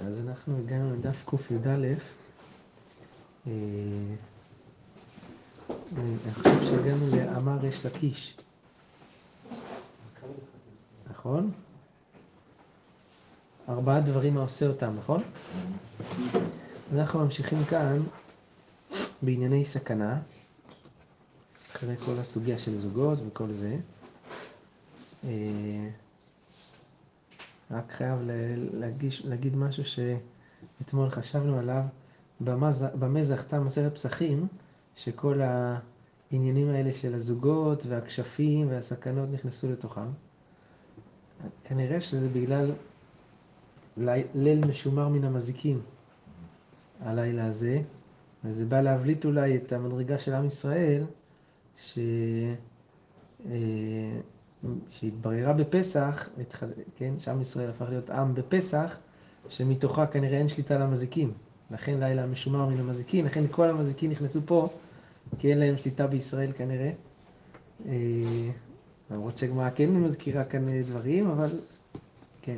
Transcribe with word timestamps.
אז 0.00 0.18
אנחנו 0.28 0.58
הגענו 0.58 0.92
לדף 0.92 1.22
קי"א. 1.30 2.23
לקיש. 7.84 8.36
נכון? 11.10 11.50
ארבעה 13.68 14.00
דברים 14.00 14.36
העושה 14.38 14.66
אותם, 14.66 14.94
נכון? 14.98 15.22
אנחנו 16.94 17.24
ממשיכים 17.24 17.64
כאן 17.64 18.02
בענייני 19.22 19.64
סכנה, 19.64 20.20
אחרי 21.72 21.96
כל 21.96 22.18
הסוגיה 22.18 22.58
של 22.58 22.76
זוגות 22.76 23.18
וכל 23.28 23.46
זה. 23.52 23.76
רק 27.70 27.92
חייב 27.92 28.18
להגיש, 28.72 29.24
להגיד 29.24 29.56
משהו 29.56 29.82
שאתמול 29.84 31.10
חשבנו 31.10 31.58
עליו. 31.58 31.82
במה 32.98 33.22
זכתה 33.22 33.60
מסכת 33.60 33.94
פסחים, 33.94 34.46
שכל 34.96 35.40
העניינים 36.34 36.68
האלה 36.68 36.92
של 36.92 37.14
הזוגות 37.14 37.86
והכשפים 37.88 38.70
והסכנות 38.70 39.28
נכנסו 39.32 39.72
לתוכם. 39.72 40.06
כנראה 41.64 42.00
שזה 42.00 42.28
בגלל 42.28 42.72
ליל 44.34 44.64
משומר 44.66 45.08
מן 45.08 45.24
המזיקים, 45.24 45.80
הלילה 47.00 47.46
הזה, 47.46 47.80
וזה 48.44 48.66
בא 48.66 48.80
להבליט 48.80 49.24
אולי 49.24 49.56
את 49.56 49.72
המדרגה 49.72 50.18
של 50.18 50.34
עם 50.34 50.46
ישראל, 50.46 51.04
ש... 51.76 51.98
שהתבררה 54.88 55.52
בפסח, 55.52 56.28
כן, 56.96 57.14
שעם 57.18 57.40
ישראל 57.40 57.70
הפך 57.70 57.86
להיות 57.88 58.10
עם 58.10 58.34
בפסח, 58.34 58.96
שמתוכה 59.48 60.06
כנראה 60.06 60.38
אין 60.38 60.48
שליטה 60.48 60.78
למזיקים. 60.78 61.32
לכן 61.70 62.00
לילה 62.00 62.26
משומר 62.26 62.66
מן 62.66 62.80
המזיקים, 62.80 63.26
לכן 63.26 63.44
כל 63.50 63.70
המזיקים 63.70 64.10
נכנסו 64.10 64.40
פה, 64.46 64.68
כי 65.38 65.50
אין 65.50 65.58
להם 65.58 65.76
שליטה 65.76 66.06
בישראל 66.06 66.52
כנראה. 66.52 66.90
למרות 69.10 69.38
שהגמרא 69.38 69.70
כן 69.74 69.90
מזכירה 69.90 70.44
כאן 70.44 70.82
דברים, 70.82 71.30
אבל 71.30 71.60
כן. 72.42 72.56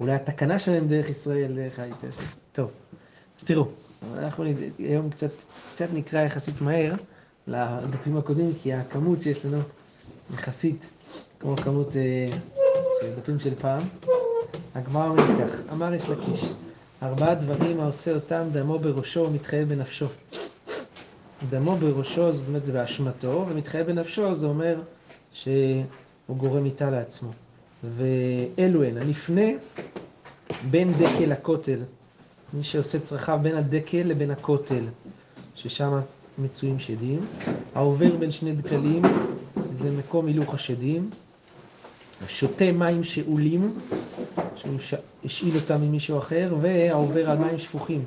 אולי 0.00 0.12
התקנה 0.14 0.58
שלהם 0.58 0.88
דרך 0.88 1.08
ישראל, 1.08 1.52
דרך 1.56 1.78
היציאה 1.78 2.12
של. 2.12 2.22
טוב, 2.52 2.70
אז 3.38 3.44
תראו, 3.44 3.68
אנחנו 4.14 4.44
היום 4.78 5.10
קצת, 5.10 5.30
קצת 5.74 5.86
נקרא 5.94 6.20
יחסית 6.20 6.60
מהר 6.60 6.94
לדפים 7.46 8.16
הקודמים, 8.16 8.52
כי 8.62 8.72
הכמות 8.72 9.22
שיש 9.22 9.44
לנו 9.44 9.58
יחסית, 10.34 10.88
כמו 11.40 11.54
הכמות 11.54 11.92
של 13.00 13.14
דפים 13.20 13.40
של 13.40 13.54
פעם. 13.54 13.82
הגמרא 14.74 15.08
אומרת 15.08 15.40
כך, 15.40 15.72
אמר 15.72 15.94
יש 15.94 16.08
לקיש, 16.08 16.52
ארבעה 17.02 17.34
דברים 17.34 17.80
העושה 17.80 18.14
אותם, 18.14 18.42
דמו 18.52 18.78
בראשו 18.78 19.20
ומתחייב 19.20 19.68
בנפשו. 19.68 20.06
דמו 21.48 21.76
בראשו, 21.76 22.32
זאת 22.32 22.48
אומרת 22.48 22.64
זה 22.64 22.72
באשמתו, 22.72 23.46
ומתחייב 23.48 23.86
בנפשו, 23.86 24.34
זה 24.34 24.46
אומר 24.46 24.82
שהוא 25.32 25.84
גורם 26.36 26.64
איתה 26.64 26.90
לעצמו. 26.90 27.30
ואלו 27.82 28.84
הן, 28.84 28.96
הנפנה 28.96 29.46
בין 30.70 30.92
דקל 30.92 31.24
לכותל, 31.24 31.80
מי 32.52 32.64
שעושה 32.64 32.98
צרכיו 33.00 33.38
בין 33.42 33.56
הדקל 33.56 34.02
לבין 34.02 34.30
הכותל, 34.30 34.84
ששם 35.54 36.00
מצויים 36.38 36.78
שדים. 36.78 37.20
העובר 37.74 38.16
בין 38.16 38.30
שני 38.30 38.52
דקלים, 38.52 39.02
זה 39.72 39.90
מקום 39.90 40.26
הילוך 40.26 40.54
השדים. 40.54 41.10
שותה 42.26 42.72
מים 42.72 43.04
שאולים, 43.04 43.74
שהוא 44.56 44.78
השאיל 45.24 45.56
אותם 45.56 45.80
ממישהו 45.82 46.18
אחר, 46.18 46.56
והעובר 46.60 47.30
על 47.30 47.38
מים 47.38 47.58
שפוכים, 47.58 48.04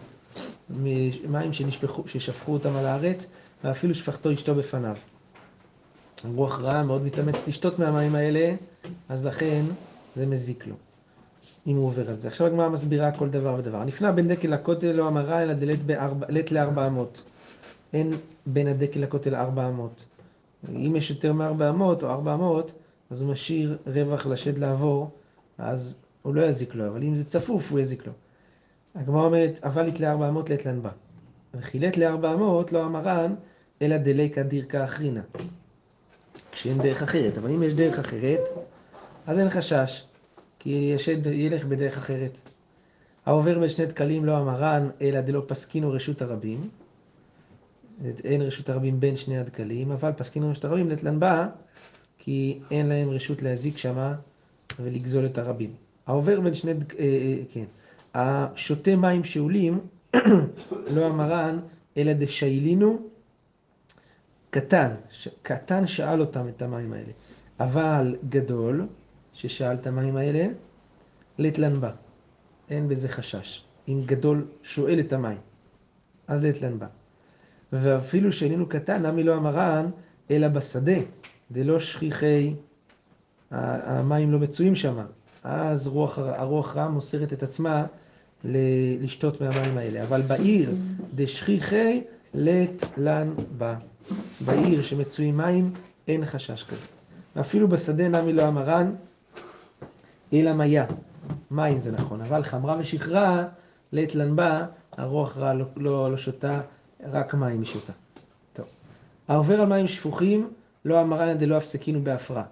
מים 1.28 1.54
שנשפחו, 1.54 2.04
ששפכו 2.08 2.54
אותם 2.54 2.76
על 2.76 2.86
הארץ, 2.86 3.32
ואפילו 3.64 3.96
שפכתו 3.96 4.34
אשתו 4.34 4.56
בפניו. 4.56 4.96
רוח 6.36 6.60
רעה 6.60 6.84
מאוד 6.84 7.06
מתאמצת 7.06 7.48
לשתות 7.48 7.80
מהמים 7.80 8.16
האלה, 8.16 8.56
אז 9.10 9.26
לכן 9.26 9.66
זה 10.16 10.26
מזיק 10.26 10.68
לו, 10.68 10.76
אם 11.68 11.76
הוא 11.76 11.86
עובר 11.88 12.10
על 12.10 12.20
זה. 12.20 12.28
עכשיו 12.28 12.48
הגמרא 12.48 12.70
מסבירה 12.70 13.12
כל 13.12 13.30
דבר 13.30 13.56
ודבר. 13.60 13.78
הנפנה 13.78 14.12
בין 14.12 14.28
דקל 14.28 14.48
לכותל 14.48 14.92
לא 14.92 15.08
אמרה, 15.08 15.44
אלא 15.44 15.54
דלת 15.54 16.52
לארבע 16.52 16.88
אמות. 16.88 17.22
אין 17.94 18.14
בין 18.46 18.68
הדקל 18.68 19.00
לכותל 19.00 19.36
ארבע 19.36 19.70
אמות. 19.70 20.06
אם 20.70 20.96
יש 20.96 21.10
יותר 21.10 21.34
מארבע 21.34 21.70
אמות 21.70 22.04
או 22.04 22.10
ארבע 22.10 22.34
אמות, 22.34 22.74
אז 23.10 23.22
הוא 23.22 23.32
משאיר 23.32 23.78
רווח 23.88 24.26
לשד 24.26 24.58
לעבור, 24.58 25.10
אז 25.58 25.98
הוא 26.22 26.36
לא 26.36 26.42
יזיק 26.42 26.76
לו, 26.76 26.88
אבל 26.88 27.04
אם 27.04 27.16
זה 27.16 27.26
צפוף, 27.26 27.72
הוא 27.72 27.80
יזיק 27.80 28.08
לו. 28.08 28.14
הגמרא 28.96 29.26
אומרת, 29.26 29.60
אבל 29.64 29.88
יתלה 29.88 30.12
ארבע 30.12 30.30
אמות 30.30 30.50
לית 30.50 30.66
לנבא. 30.66 30.90
וכי 31.54 31.80
לית 31.80 31.98
לארבע 31.98 32.34
אמות 32.34 32.72
לא 32.72 32.86
אמרן, 32.86 33.36
אלא 33.82 33.98
דליקא 33.98 34.44
דירקא 34.44 34.84
אחרינא. 34.84 35.22
כשאין 36.52 36.78
דרך 36.78 37.02
אחרת, 37.02 37.38
אבל 37.38 37.52
אם 37.52 37.64
יש 37.64 37.74
דרך 37.74 38.00
אחרת, 38.00 38.40
אז 39.28 39.40
אין 39.40 39.50
חשש, 39.50 40.06
כי 40.60 40.92
השד 40.96 41.28
ילך 41.28 41.66
בדרך 41.66 41.98
אחרת. 41.98 42.38
העובר 43.26 43.60
בין 43.60 43.70
שני 43.70 43.86
דקלים 43.86 44.26
לא 44.26 44.38
אמרן, 44.38 44.90
אלא 45.02 45.22
דלא 45.22 45.44
פסקינו 45.48 45.92
רשות 45.92 46.22
הרבים. 46.22 46.70
אין 48.24 48.42
רשות 48.42 48.70
הרבים 48.70 49.00
בין 49.00 49.16
שני 49.16 49.38
הדקלים, 49.38 49.92
אבל 49.92 50.12
פסקינו 50.18 50.50
רשות 50.50 50.66
הרבים 50.66 50.90
לית 50.90 51.04
לנבא, 51.04 51.48
כי 52.18 52.60
אין 52.72 52.90
להם 52.90 53.10
רשות 53.10 53.42
להזיק 53.42 53.78
שמה 53.78 54.16
ולגזול 54.80 55.26
את 55.26 55.38
הרבים. 55.38 55.74
העובר 56.08 56.40
בין 56.40 56.54
שני, 56.54 56.74
כן, 57.54 57.66
השותה 58.14 58.96
מים 58.96 59.24
שאולים, 59.24 59.80
לא 60.96 61.08
אמרן, 61.08 61.60
אלא 61.98 62.14
דשיילינו, 62.14 63.08
קטן, 64.50 64.90
קטן 65.42 65.88
שאל 65.88 66.22
אותם 66.22 66.48
את 66.48 66.62
המים 66.62 66.94
האלה, 66.94 67.12
אבל 67.60 68.16
גדול, 68.30 68.88
ששאל 69.34 69.74
את 69.74 69.88
המים 69.88 70.18
האלה, 70.18 70.48
לית 71.38 71.60
לנבא, 71.60 71.92
אין 72.70 72.88
בזה 72.88 73.10
חשש. 73.10 73.66
אם 73.88 74.02
גדול 74.06 74.48
שואל 74.64 75.00
את 75.00 75.14
המים, 75.14 75.38
אז 76.28 76.44
לית 76.44 76.62
לנבא. 76.62 76.88
ואפילו 77.74 78.32
שאיננו 78.32 78.66
קטן, 78.70 79.06
נמי 79.06 79.24
לא 79.24 79.38
אמרן, 79.38 79.90
אלא 80.32 80.48
בשדה, 80.48 80.98
דלא 81.52 81.80
שכיחי, 81.80 82.54
המים 83.52 84.32
לא 84.32 84.40
מצויים 84.40 84.76
שם. 84.76 85.06
אז 85.44 85.88
רוח, 85.88 86.20
הרוח 86.20 86.78
רע 86.78 86.88
מוסרת 86.88 87.34
את 87.34 87.44
עצמה 87.44 87.86
לשתות 88.44 89.42
מהמים 89.42 89.78
האלה. 89.78 90.04
אבל 90.04 90.22
בעיר 90.22 90.72
דשכיחי 91.16 92.02
לית 92.34 92.84
לן 92.98 93.34
בה. 93.58 93.76
בעיר 94.46 94.82
שמצויים 94.82 95.38
מים, 95.38 95.74
אין 96.08 96.26
חשש 96.26 96.64
כזה. 96.64 96.88
אפילו 97.40 97.68
בשדה 97.68 98.08
נמי 98.08 98.34
לא 98.34 98.48
אמרן, 98.48 98.96
אלא 100.34 100.54
מיה. 100.54 100.86
מים 101.52 101.80
זה 101.80 101.92
נכון, 101.92 102.22
אבל 102.22 102.44
חמרה 102.44 102.76
ושכרה, 102.80 103.48
לית 103.92 104.16
לן 104.16 104.36
בה, 104.36 104.66
הרוח 104.98 105.38
רע 105.38 105.54
לא, 105.54 105.66
לא, 105.78 106.12
לא 106.12 106.18
שותה, 106.18 106.62
רק 107.12 107.34
מים 107.34 107.60
היא 107.60 107.68
שותה. 107.68 107.94
טוב. 108.54 108.66
העובר 109.28 109.62
על 109.62 109.68
מים 109.68 109.88
שפוכים, 109.88 110.50
לא 110.86 111.02
אמרן 111.02 111.38
דלא 111.38 111.56
הפסקינו 111.56 112.02
בהפרה. 112.04 112.44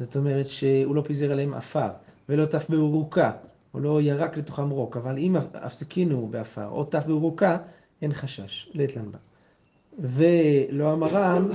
זאת 0.00 0.16
אומרת 0.16 0.46
שהוא 0.46 0.94
לא 0.94 1.02
פיזר 1.02 1.32
עליהם 1.32 1.54
עפר, 1.54 1.88
ולא 2.28 2.46
טף 2.46 2.70
באורוקה, 2.70 3.32
הוא 3.72 3.82
לא 3.82 4.02
ירק 4.02 4.36
לתוכם 4.36 4.70
רוק, 4.70 4.96
אבל 4.96 5.18
אם 5.18 5.36
הפסקינו 5.54 6.28
בעפר 6.30 6.66
או 6.66 6.84
טף 6.84 7.06
באורוקה, 7.06 7.58
אין 8.02 8.12
חשש, 8.14 8.70
לית 8.74 8.96
לן 8.96 9.12
בה. 9.12 9.18
ולא 9.98 10.92
אמרן, 10.92 11.48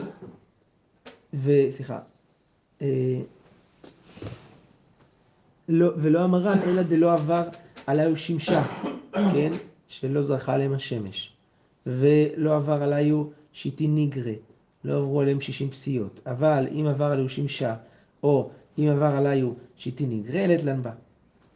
וסליחה, 1.43 1.99
לא, 5.69 5.91
ולא 5.97 6.25
אמרן, 6.25 6.59
אלא 6.65 6.81
דלא 6.81 7.13
עבר 7.13 7.43
עליו 7.87 8.17
שמשה, 8.17 8.61
כן? 9.13 9.51
שלא 9.87 10.21
זרחה 10.21 10.53
עליהם 10.53 10.73
השמש. 10.73 11.33
ולא 11.85 12.55
עבר 12.55 12.83
עליו 12.83 13.23
שיטי 13.53 13.87
ניגרה, 13.87 14.33
לא 14.83 14.97
עברו 14.97 15.21
עליהם 15.21 15.41
שישים 15.41 15.69
פסיעות. 15.69 16.19
אבל 16.25 16.67
אם 16.71 16.87
עבר 16.87 17.05
עליו 17.05 17.29
שמשה, 17.29 17.75
או 18.25 18.49
אם 18.79 18.87
עבר 18.91 19.05
עליו 19.05 19.51
שיטי 19.77 20.05
ניגרה, 20.05 20.47
לית 20.47 20.63
לן 20.63 20.81
בה. 20.81 20.91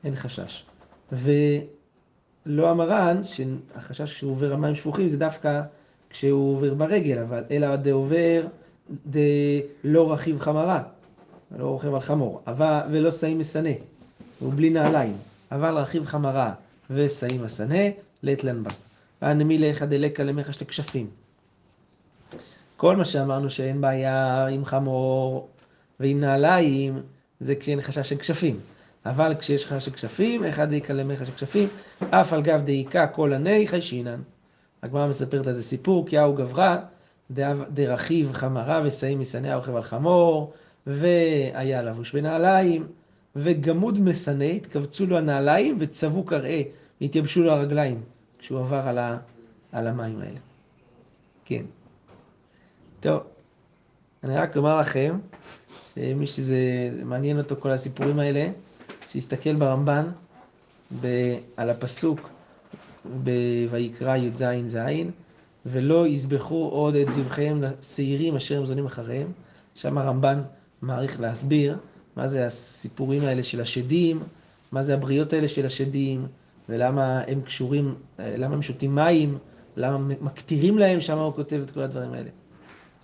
אין 0.04 0.16
חשש. 0.16 0.66
ולא 1.12 1.64
לא 2.46 2.70
המרן, 2.70 3.22
שהחשש 3.24 4.20
שהוא 4.20 4.32
עובר 4.32 4.52
על 4.52 4.60
מים 4.60 4.76
שפוכים 4.76 5.10
זה 5.10 5.18
דווקא 5.18 5.62
כשהוא 6.10 6.56
עובר 6.56 6.74
ברגל, 6.74 7.18
אבל 7.20 7.44
אלא 7.52 7.76
דעובר 7.76 8.48
דלא 9.06 10.14
רכיב 10.14 10.40
חמרה, 10.40 10.84
לא 11.58 11.66
רוכב 11.66 11.94
על 11.94 12.02
חמור, 12.02 12.42
אבל, 12.48 12.80
ולא 12.92 13.12
שאים 13.12 13.40
משנא, 13.40 13.72
הוא 14.40 14.54
בלי 14.56 14.70
נעליים, 14.70 15.18
אבל 15.52 15.78
רכיב 15.78 16.06
חמרה 16.06 16.54
ושאים 16.90 17.46
משנא, 17.46 17.88
לית 18.24 18.44
לן 18.44 18.64
בה. 18.64 18.70
ואנמי 19.22 19.58
לך 19.58 19.84
דלקה 19.84 20.24
למך 20.24 20.54
שתי 20.54 20.66
כשפים. 20.66 21.08
כל 22.78 22.96
מה 22.96 23.06
שאמרנו 23.06 23.50
שאין 23.50 23.82
בעיה 23.82 24.48
עם 24.48 24.66
חמור 24.66 25.50
ועם 26.00 26.20
נעליים, 26.20 27.02
זה 27.40 27.56
כשאין 27.56 27.82
חשש 27.82 28.10
של 28.10 28.18
כשפים. 28.18 28.60
אבל 29.06 29.36
כשיש 29.40 29.66
חשש 29.66 29.86
של 29.86 29.92
כשפים, 29.92 30.46
אחד 30.46 30.70
דאיכא 30.70 30.94
למך 30.94 31.26
של 31.26 31.32
כשפים, 31.32 31.68
אף 32.10 32.34
על 32.34 32.42
גב 32.42 32.62
דאיכא 32.62 33.06
כל 33.14 33.34
עני 33.34 33.68
חיישינן. 33.68 34.22
הגמרא 34.84 35.08
מספרת 35.08 35.48
על 35.48 35.54
זה 35.54 35.64
סיפור, 35.64 36.08
כי 36.08 36.18
ההוא 36.18 36.36
גברה, 36.36 36.78
דרכיב 37.74 38.32
חמרה 38.34 38.82
ושאים 38.86 39.20
משנא 39.20 39.56
רוכב 39.56 39.76
על 39.76 39.84
חמור, 39.84 40.54
והיה 40.88 41.82
לבוש 41.82 42.16
בנעליים, 42.16 42.88
וגמוד 43.36 44.00
משנא, 44.00 44.44
התכווצו 44.44 45.06
לו 45.06 45.18
הנעליים 45.18 45.78
וצבו 45.80 46.24
קרעי, 46.24 46.68
והתייבשו 47.02 47.44
לו 47.44 47.52
הרגליים, 47.52 48.02
כשהוא 48.40 48.60
עבר 48.60 48.88
על, 48.88 48.98
ה, 48.98 49.18
על 49.72 49.88
המים 49.88 50.20
האלה. 50.20 50.40
כן. 51.46 51.64
טוב, 53.00 53.22
אני 54.24 54.36
רק 54.36 54.58
אומר 54.58 54.78
לכם, 54.78 55.18
שמי 56.00 56.28
שזה 56.28 56.58
מעניין 57.06 57.38
אותו 57.38 57.56
כל 57.60 57.72
הסיפורים 57.72 58.20
האלה, 58.20 58.50
שיסתכל 59.10 59.56
ברמב"ן 59.56 60.06
ב, 61.02 61.08
על 61.58 61.70
הפסוק 61.70 62.30
בויקרא 63.24 64.18
י"ז 64.18 64.44
ז', 64.68 64.78
ולא 65.66 66.08
יזבחו 66.08 66.70
עוד 66.72 66.96
את 66.96 67.14
זבחיהם 67.14 67.64
לשעירים 67.64 68.36
אשר 68.36 68.58
הם 68.58 68.66
זונים 68.66 68.86
אחריהם. 68.86 69.28
שם 69.76 69.98
הרמב"ן 69.98 70.42
מעריך 70.82 71.20
להסביר 71.22 71.78
מה 72.16 72.28
זה 72.28 72.46
הסיפורים 72.46 73.22
האלה 73.22 73.44
של 73.44 73.62
השדים, 73.62 74.20
מה 74.72 74.82
זה 74.84 74.94
הבריות 74.94 75.34
האלה 75.34 75.48
של 75.48 75.66
השדים, 75.66 76.28
ולמה 76.70 77.22
הם 77.28 77.42
קשורים, 77.42 77.96
למה 78.20 78.56
הם 78.56 78.62
שותים 78.62 78.96
מים, 78.96 79.38
למה 79.78 79.98
מקטירים 80.22 80.78
להם, 80.78 81.02
שם 81.02 81.18
הוא 81.18 81.34
כותב 81.34 81.62
את 81.66 81.72
כל 81.72 81.80
הדברים 81.82 82.14
האלה. 82.14 82.30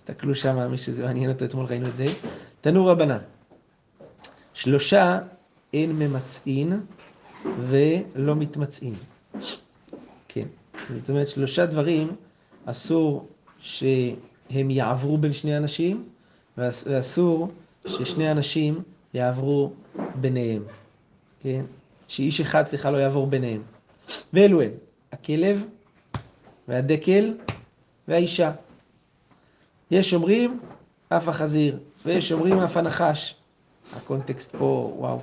תסתכלו 0.06 0.34
שם, 0.34 0.70
מי 0.70 0.78
שזה 0.78 1.04
מעניין 1.04 1.30
אותו, 1.30 1.44
אתמול 1.44 1.66
ראינו 1.66 1.88
את 1.88 1.96
זה. 1.96 2.04
תנו 2.60 2.86
רבנן, 2.86 3.18
שלושה 4.54 5.18
אין 5.72 5.92
ממצאין 5.92 6.80
ולא 7.60 8.36
מתמצאין. 8.36 8.94
כן, 10.28 10.46
זאת 11.00 11.10
אומרת 11.10 11.28
שלושה 11.28 11.66
דברים 11.66 12.08
אסור 12.64 13.28
שהם 13.60 14.70
יעברו 14.70 15.18
בין 15.18 15.32
שני 15.32 15.56
אנשים, 15.56 16.08
ואסור 16.58 17.48
ששני 17.86 18.30
אנשים 18.30 18.82
יעברו 19.14 19.72
ביניהם, 20.14 20.62
כן? 21.40 21.64
שאיש 22.08 22.40
אחד, 22.40 22.62
סליחה, 22.62 22.90
לא 22.90 22.96
יעבור 22.96 23.26
ביניהם. 23.26 23.62
ואלו 24.32 24.62
הם, 24.62 24.70
הכלב 25.12 25.64
והדקל 26.68 27.34
והאישה. 28.08 28.52
יש 29.90 30.14
אומרים 30.14 30.60
אף 31.08 31.28
החזיר, 31.28 31.78
ויש 32.04 32.32
אומרים 32.32 32.58
אף 32.58 32.76
הנחש. 32.76 33.34
הקונטקסט 33.92 34.56
פה, 34.56 34.94
וואו. 34.98 35.20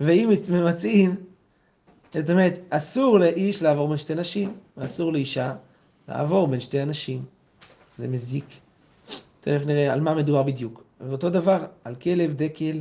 ואם 0.00 0.30
ממצאין, 0.50 1.14
זאת 2.14 2.30
אומרת, 2.30 2.58
אסור 2.70 3.18
לאיש 3.18 3.62
לעבור 3.62 3.88
בין 3.88 3.98
שתי 3.98 4.14
נשים, 4.14 4.52
ואסור 4.76 5.12
לאישה 5.12 5.54
לעבור 6.08 6.46
בין 6.46 6.60
שתי 6.60 6.82
אנשים. 6.82 7.24
זה 7.98 8.08
מזיק. 8.08 8.54
תכף 9.40 9.66
נראה 9.66 9.92
על 9.92 10.00
מה 10.00 10.14
מדובר 10.14 10.42
בדיוק. 10.42 10.82
ואותו 11.00 11.30
דבר 11.30 11.64
על 11.84 11.94
כלב, 11.94 12.34
דקל 12.34 12.80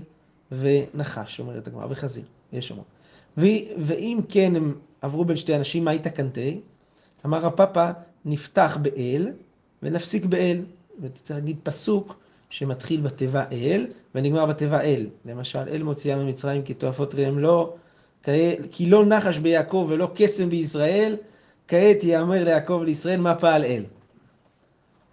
ונחש, 0.52 1.40
אומרת 1.40 1.68
הגמרא, 1.68 1.88
וחזיר, 1.90 2.24
יש 2.54 2.72
אומרים. 2.72 2.88
ואם 3.78 4.20
כן 4.30 4.56
הם 4.56 4.76
עברו 5.02 5.26
בין 5.26 5.36
שתי 5.38 5.56
אנשים, 5.56 5.86
מה 5.86 5.98
תקנתי? 5.98 6.62
אמר 7.26 7.46
הפאפה, 7.46 7.90
נפתח 8.26 8.78
באל 8.82 9.32
ונפסיק 9.84 10.26
באל. 10.26 10.64
וצריך 11.02 11.40
להגיד 11.40 11.58
פסוק 11.64 12.20
שמתחיל 12.50 13.02
בתיבה 13.02 13.44
אל 13.52 13.88
ונגמר 14.16 14.46
בתיבה 14.46 14.82
אל. 14.82 15.08
למשל, 15.26 15.60
אל 15.60 15.84
מוציאה 15.84 16.18
ממצרים 16.18 16.64
כי 16.64 16.74
תועפות 16.74 17.16
ראם 17.16 17.40
לא, 17.40 17.74
כי 18.72 18.90
לא 18.90 19.06
נחש 19.06 19.38
ביעקב 19.38 19.86
ולא 19.90 20.12
קסם 20.16 20.50
בישראל, 20.50 21.16
כעת 21.68 22.04
יאמר 22.04 22.44
ליעקב 22.44 22.82
לישראל 22.86 23.20
מה 23.20 23.36
פעל 23.36 23.64
אל. 23.64 23.84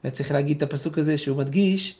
וצריך 0.04 0.32
להגיד 0.32 0.56
את 0.56 0.62
הפסוק 0.62 0.98
הזה 0.98 1.19
שהוא 1.19 1.36
מדגיש 1.38 1.98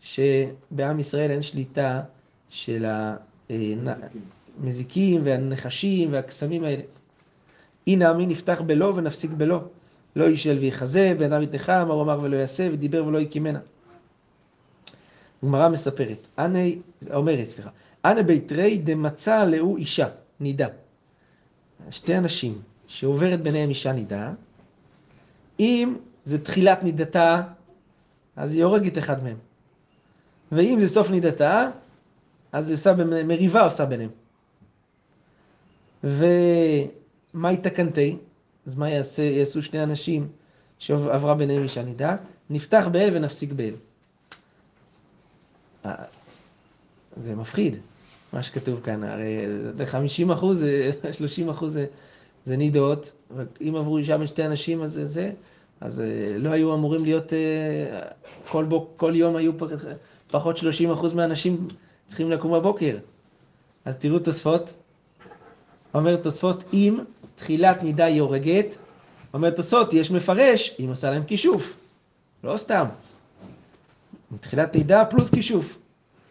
שבעם 0.00 1.00
ישראל 1.00 1.30
אין 1.30 1.42
שליטה 1.42 2.02
של 2.48 2.86
המזיקים 4.60 5.20
והנחשים 5.24 6.12
והקסמים 6.12 6.64
האלה. 6.64 6.82
הנה 7.86 8.10
עמי 8.10 8.26
נפתח 8.26 8.60
בלא 8.66 8.92
ונפסיק 8.96 9.30
בלא. 9.30 9.60
לא 10.16 10.24
יישל 10.24 10.58
ויחזה, 10.58 11.14
ואדם 11.18 11.42
יתנחה, 11.42 11.82
אמר 11.82 12.02
אמר 12.02 12.20
ולא 12.22 12.36
יעשה, 12.36 12.68
ודיבר 12.72 13.06
ולא 13.06 13.18
יקימנה. 13.18 13.58
גמרא 15.44 15.68
מספרת, 15.68 16.26
אנא, 16.38 16.60
אומרת, 17.14 17.48
סליחה, 17.48 17.70
אנא 18.04 18.22
ביתרי 18.22 18.78
דמצא 18.78 19.44
לאו 19.44 19.76
אישה, 19.76 20.08
נידה. 20.40 20.68
שתי 21.90 22.18
אנשים 22.18 22.62
שעוברת 22.86 23.42
ביניהם 23.42 23.68
אישה 23.68 23.92
נידה, 23.92 24.32
אם 25.60 25.96
זה 26.24 26.44
תחילת 26.44 26.82
נידתה, 26.82 27.42
אז 28.36 28.54
היא 28.54 28.64
הורגת 28.64 28.98
אחד 28.98 29.24
מהם. 29.24 29.36
ואם 30.52 30.78
זה 30.80 30.88
סוף 30.88 31.10
נידתה, 31.10 31.68
אז 32.52 32.68
היא 32.68 32.74
עושה, 32.74 32.94
מריבה 33.24 33.62
עושה 33.62 33.84
ביניהם. 33.84 34.10
ומה 36.04 37.52
יתקנתי? 37.52 38.16
אז 38.66 38.74
מה 38.74 38.90
יעשה, 38.90 39.22
יעשו 39.22 39.62
שני 39.62 39.82
אנשים 39.82 40.28
שעברה 40.78 41.34
ביניהם 41.34 41.62
אישה 41.62 41.82
נידה? 41.82 42.16
נפתח 42.50 42.86
באל 42.92 43.10
ונפסיק 43.12 43.52
באל. 43.52 43.74
אה, 45.86 45.94
זה 47.16 47.34
מפחיד, 47.34 47.76
מה 48.32 48.42
שכתוב 48.42 48.80
כאן, 48.80 49.04
הרי 49.04 49.46
50 49.84 50.30
אחוז, 50.30 50.64
30 51.12 51.48
אחוז 51.48 51.72
זה, 51.72 51.86
זה 52.44 52.56
נידות, 52.56 53.12
ואם 53.36 53.76
עברו 53.76 53.98
אישה 53.98 54.18
בין 54.18 54.26
שתי 54.26 54.46
אנשים 54.46 54.82
אז 54.82 55.00
זה, 55.04 55.32
אז 55.80 56.00
אה, 56.00 56.38
לא 56.38 56.50
היו 56.50 56.74
אמורים 56.74 57.04
להיות, 57.04 57.32
אה, 57.32 58.00
כל, 58.48 58.64
בוק, 58.64 58.92
כל 58.96 59.12
יום 59.16 59.36
היו 59.36 59.52
פחות 60.30 60.56
30 60.56 60.90
אחוז 60.90 61.14
מהאנשים 61.14 61.68
צריכים 62.06 62.30
לקום 62.30 62.52
בבוקר. 62.52 62.98
אז 63.84 63.96
תראו 63.96 64.18
תוספות, 64.18 64.74
אומר 65.94 66.16
תוספות, 66.16 66.64
אם 66.72 66.98
תחילת 67.34 67.82
נידה 67.82 68.04
היא 68.04 68.20
הורגת, 68.20 68.78
אומר 69.34 69.50
תוספות, 69.50 69.92
יש 69.92 70.10
מפרש, 70.10 70.76
אם 70.80 70.88
עושה 70.88 71.10
להם 71.10 71.24
כישוף. 71.24 71.76
לא 72.44 72.56
סתם. 72.56 72.84
תחילת 74.40 74.74
נידה 74.74 75.04
פלוס 75.04 75.34
כישוף. 75.34 75.78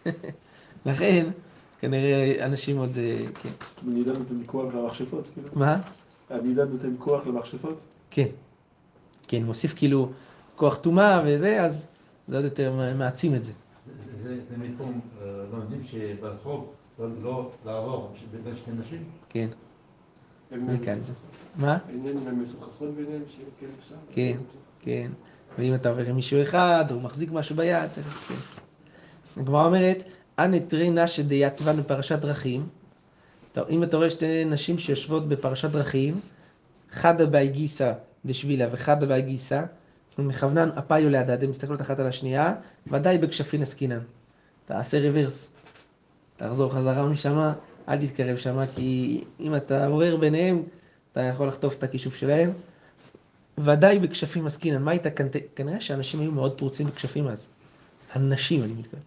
לכן, 0.86 1.30
כנראה 1.80 2.46
אנשים 2.46 2.78
עוד... 2.78 2.98
אה, 2.98 3.18
כן. 3.42 3.50
הנידה 3.88 4.14
נותן 4.14 4.36
כוח 4.46 4.74
למכשפות? 4.74 5.30
כאילו? 5.34 5.50
מה? 5.54 5.78
הנידה 6.30 6.66
נותן 6.66 6.96
כוח 7.00 7.28
למכשפות? 7.28 7.80
כן. 8.12 8.28
כן, 9.28 9.44
מוסיף 9.44 9.74
כאילו 9.76 10.10
כוח 10.56 10.78
טומאה 10.78 11.22
וזה, 11.26 11.64
אז 11.64 11.88
זה 12.28 12.36
עוד 12.36 12.46
יותר 12.46 12.74
מעצים 12.98 13.36
את 13.36 13.44
זה. 13.44 13.54
זה 14.24 14.58
מפה 14.58 14.84
אה, 14.84 15.28
לומדים 15.52 15.84
שברחוב 15.92 16.74
לא 17.00 17.52
לעבור 17.66 18.14
בין 18.44 18.56
שתי 18.58 18.72
נשים? 18.72 19.04
כן. 19.30 19.48
מכאן 20.52 21.04
זה. 21.04 21.14
מה? 21.56 21.78
משוחחות 22.42 22.96
ביניהם 22.96 23.22
אפשר? 23.80 23.96
כן, 24.12 24.38
כן. 24.80 25.12
ואם 25.58 25.76
אתה 25.76 25.90
עובר 25.90 26.06
עם 26.06 26.16
מישהו 26.16 26.42
אחד, 26.42 26.86
הוא 26.92 27.02
מחזיק 27.02 27.32
משהו 27.32 27.56
ביד, 27.56 27.90
כן. 27.94 28.36
הגמרא 29.42 29.66
אומרת, 29.66 30.04
אנא 30.40 30.58
תרי 30.68 30.90
נשא 30.90 31.22
דייתבן 31.22 31.78
בפרשת 31.78 32.20
דרכים. 32.20 32.68
אם 33.70 33.84
אתה 33.84 33.98
רואה 33.98 34.10
שתי 34.10 34.46
נשים 34.46 34.78
שיושבות 34.78 35.28
בפרשת 35.28 35.70
דרכים, 35.70 36.20
חדא 36.92 37.26
באי 37.26 37.48
גיסא 37.48 37.94
דשבילה 38.26 38.68
וחדא 38.72 39.06
באי 39.06 39.22
גיסא, 39.22 39.64
מכוונן 40.18 40.70
אפיו 40.80 41.10
לידד, 41.10 41.44
הן 41.44 41.50
מסתכלות 41.50 41.82
אחת 41.82 42.00
על 42.00 42.08
השנייה, 42.08 42.56
ודאי 42.88 43.18
בכשפין 43.18 43.62
עסקינן. 43.62 44.00
תעשה 44.66 45.00
רוורס, 45.00 45.56
תחזור 46.38 46.74
חזרה 46.74 47.08
משמה, 47.08 47.54
אל 47.90 47.98
תתקרב 47.98 48.38
שם, 48.38 48.66
כי 48.76 49.24
אם 49.40 49.56
אתה 49.56 49.88
עורר 49.88 50.18
ביניהם, 50.18 50.64
אתה 51.12 51.22
יכול 51.22 51.48
לחטוף 51.48 51.76
את 51.76 51.84
הכישוף 51.84 52.16
שלהם. 52.16 52.52
ודאי 53.58 54.00
בכשפים 54.00 54.46
עסקינן, 54.46 54.82
מה 54.82 54.92
הייתה? 54.92 55.10
כנראה 55.56 55.80
שאנשים 55.80 56.20
היו 56.20 56.32
מאוד 56.32 56.58
פרוצים 56.58 56.88
בכשפים 56.88 57.28
אז. 57.28 57.50
הנשים, 58.14 58.64
אני 58.64 58.74
מתכוון. 58.74 59.02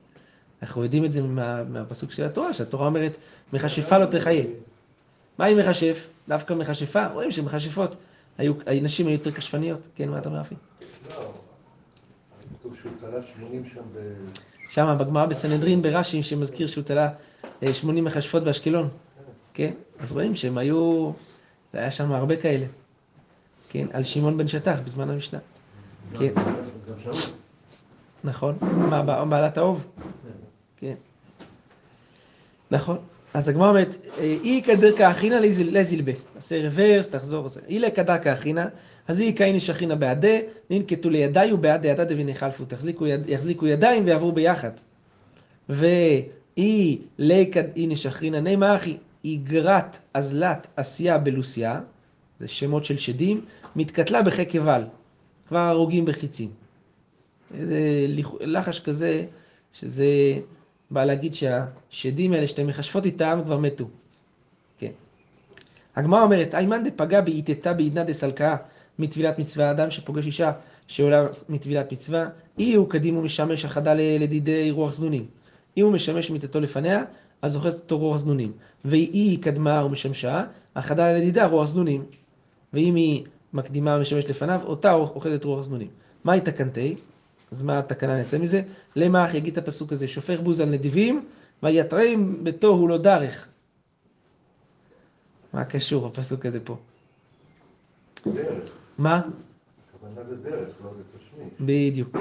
אנחנו 0.62 0.82
יודעים 0.82 1.04
את 1.04 1.12
זה 1.12 1.22
מה, 1.22 1.64
מהפסוק 1.64 2.10
של 2.10 2.24
התורה, 2.24 2.54
שהתורה 2.54 2.86
אומרת, 2.86 3.16
מכשפה 3.52 3.98
לא 3.98 4.06
תחיה. 4.06 4.44
מה 5.38 5.46
עם 5.46 5.58
מכשף? 5.58 6.08
דווקא 6.28 6.54
מכשפה, 6.54 7.06
רואים 7.06 7.30
שמכשפות, 7.30 7.96
היו, 8.38 8.54
נשים 8.82 9.06
היו 9.06 9.12
יותר 9.12 9.32
כשפניות. 9.32 9.88
כן, 9.94 10.08
מה 10.08 10.18
אתה 10.18 10.28
אומר, 10.28 10.40
רפי? 10.40 10.54
לא, 11.08 11.32
כתוב 12.58 12.76
שהוא 12.82 12.92
תלה 13.00 13.20
80 13.36 13.64
שם 13.74 13.80
ב... 13.94 13.98
שם 14.68 14.96
בגמרא 15.00 15.26
בסנהדרין 15.26 15.82
ברש"י, 15.82 16.22
שמזכיר 16.22 16.66
שהוא 16.66 16.84
תלה 16.84 17.08
אה, 17.62 17.74
80 17.74 18.04
מכשפות 18.04 18.44
באשקלון. 18.44 18.88
כן, 19.54 19.72
אז 19.98 20.12
רואים 20.12 20.34
שהם 20.34 20.58
היו, 20.58 21.10
זה 21.72 21.78
היה 21.78 21.90
שם 21.90 22.12
הרבה 22.12 22.36
כאלה. 22.36 22.66
כן, 23.68 23.86
על 23.92 24.04
שמעון 24.04 24.38
בן 24.38 24.48
שטח 24.48 24.78
בזמן 24.84 25.10
המשנה. 25.10 25.38
כן. 26.18 26.32
נכון. 28.24 28.58
בעלת 29.28 29.58
האוב? 29.58 29.86
כן. 30.76 30.94
נכון. 32.70 32.98
אז 33.36 33.48
הגמרא 33.48 33.68
אומרת, 33.68 33.96
אי 34.20 34.62
כדר 34.64 34.96
כאחינא 34.96 35.34
לזיל- 35.34 35.78
לזילבה. 35.78 36.12
עשה 36.36 36.60
רוורס, 36.64 37.08
תחזור. 37.08 37.46
אי 37.68 37.78
לכדר 37.78 38.18
כאחינא, 38.18 38.64
אז 39.08 39.20
אי 39.20 39.32
כאיני 39.36 39.60
שכינא 39.60 39.94
בעדה, 39.94 40.36
ננקטו 40.70 41.10
לידי 41.10 41.50
ובעד 41.52 41.84
ידע 41.84 42.04
דבין 42.04 42.28
יחלפו. 42.28 42.64
תחזיקו 42.64 43.06
יד- 43.06 43.28
יחזיקו 43.28 43.66
ידיים 43.66 44.04
ויעברו 44.06 44.32
ביחד. 44.32 44.70
ואי 45.68 46.98
ליכד 47.18 47.64
איני 47.76 47.96
שכרינא 47.96 48.36
נימה 48.36 48.76
אחי, 48.76 48.96
איגרת 49.24 49.98
אזלת 50.14 50.66
עשייה 50.76 51.18
בלוסיה, 51.18 51.80
זה 52.40 52.48
שמות 52.48 52.84
של 52.84 52.96
שדים, 52.96 53.44
מתקתלה 53.76 54.22
בחיק 54.22 54.52
קבל. 54.52 54.82
כבר 55.48 55.58
הרוגים 55.58 56.04
בחיצים. 56.04 56.48
איזה 57.60 57.78
לחש 58.40 58.80
כזה, 58.80 59.24
שזה 59.72 60.06
בא 60.90 61.04
להגיד 61.04 61.34
שהשדים 61.34 62.32
האלה 62.32 62.46
שאתם 62.46 62.66
מכשפות 62.66 63.04
איתם 63.04 63.40
כבר 63.44 63.58
מתו. 63.58 63.84
כן. 64.78 64.90
הגמרא 65.96 66.22
אומרת, 66.22 66.54
איימן 66.54 66.84
דפגע 66.84 67.20
בעיטתה 67.20 67.72
בעידנא 67.72 68.02
דסלקה 68.02 68.56
מטבילת 68.98 69.38
מצווה, 69.38 69.70
אדם 69.70 69.90
שפוגש 69.90 70.26
אישה 70.26 70.52
שעולה 70.86 71.26
מטבילת 71.48 71.92
מצווה, 71.92 72.28
אי 72.58 72.74
הוא 72.74 72.90
קדים 72.90 73.16
ומשמש 73.16 73.64
החדה 73.64 73.94
ל- 73.94 74.22
לדידי 74.22 74.70
רוח 74.70 74.92
זנונים. 74.92 75.26
אם 75.76 75.84
הוא 75.84 75.92
משמש 75.92 76.30
מיטתו 76.30 76.60
לפניה, 76.60 77.04
אז 77.42 77.56
אוחזת 77.56 77.78
אותו 77.78 77.98
רוח 77.98 78.16
זנונים. 78.16 78.52
ואי 78.84 79.36
קדמה 79.40 79.84
ומשמשה, 79.84 80.44
החדה 80.76 81.12
לדידה 81.12 81.46
רוח 81.46 81.64
זנונים. 81.64 82.04
ואם 82.72 82.94
היא 82.94 83.24
מקדימה 83.52 83.96
ומשמשת 83.96 84.28
לפניו, 84.28 84.60
אותה 84.64 84.92
אוחזת 84.92 85.44
רוח 85.44 85.62
זנונים. 85.62 85.88
מהי 86.24 86.40
תקנתי? 86.40 86.96
אז 87.50 87.62
מה 87.62 87.78
התקנה 87.78 88.20
נצא 88.20 88.38
מזה? 88.38 88.62
למה 88.96 89.24
אח 89.24 89.34
יגיד 89.34 89.52
את 89.52 89.58
הפסוק 89.58 89.92
הזה, 89.92 90.08
שופך 90.08 90.40
בוז 90.40 90.60
על 90.60 90.68
נדיבים, 90.68 91.24
ויתרם 91.62 92.44
בתוהו 92.44 92.88
לא 92.88 92.98
דרך. 92.98 93.48
מה 95.52 95.64
קשור 95.64 96.06
הפסוק 96.06 96.46
הזה 96.46 96.60
פה? 96.60 96.76
דרך. 98.26 98.70
מה? 98.98 99.22
הכוונה 99.94 100.24
זה 100.24 100.36
דרך, 100.36 100.68
לא 100.84 100.90
זה 100.96 101.02
תשמיש. 101.18 101.48
בדיוק. 101.60 102.16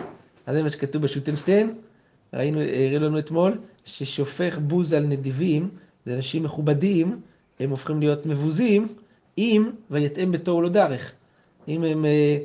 אז 0.46 0.55
זה 0.55 0.63
מה 0.63 0.70
שכתוב 0.70 1.01
בשוטנשטיין, 1.01 1.75
ראינו, 2.34 2.60
הראו 2.60 3.00
לנו 3.00 3.20
אתמול, 3.20 3.58
ששופך 3.86 4.58
בוז 4.58 4.94
על 4.94 5.05
נדיבים, 5.05 5.70
זה 6.05 6.15
אנשים 6.15 6.44
מכובדים, 6.44 7.22
הם 7.60 7.70
הופכים 7.70 8.00
להיות 8.00 8.25
מבוזים, 8.25 8.88
אם 9.38 9.72
ויתאם 9.91 10.32
בתוהו 10.32 10.62
לא 10.62 10.70
דרך. 10.70 11.12
אם 11.67 11.84
הם, 11.84 12.05
אה, 12.05 12.38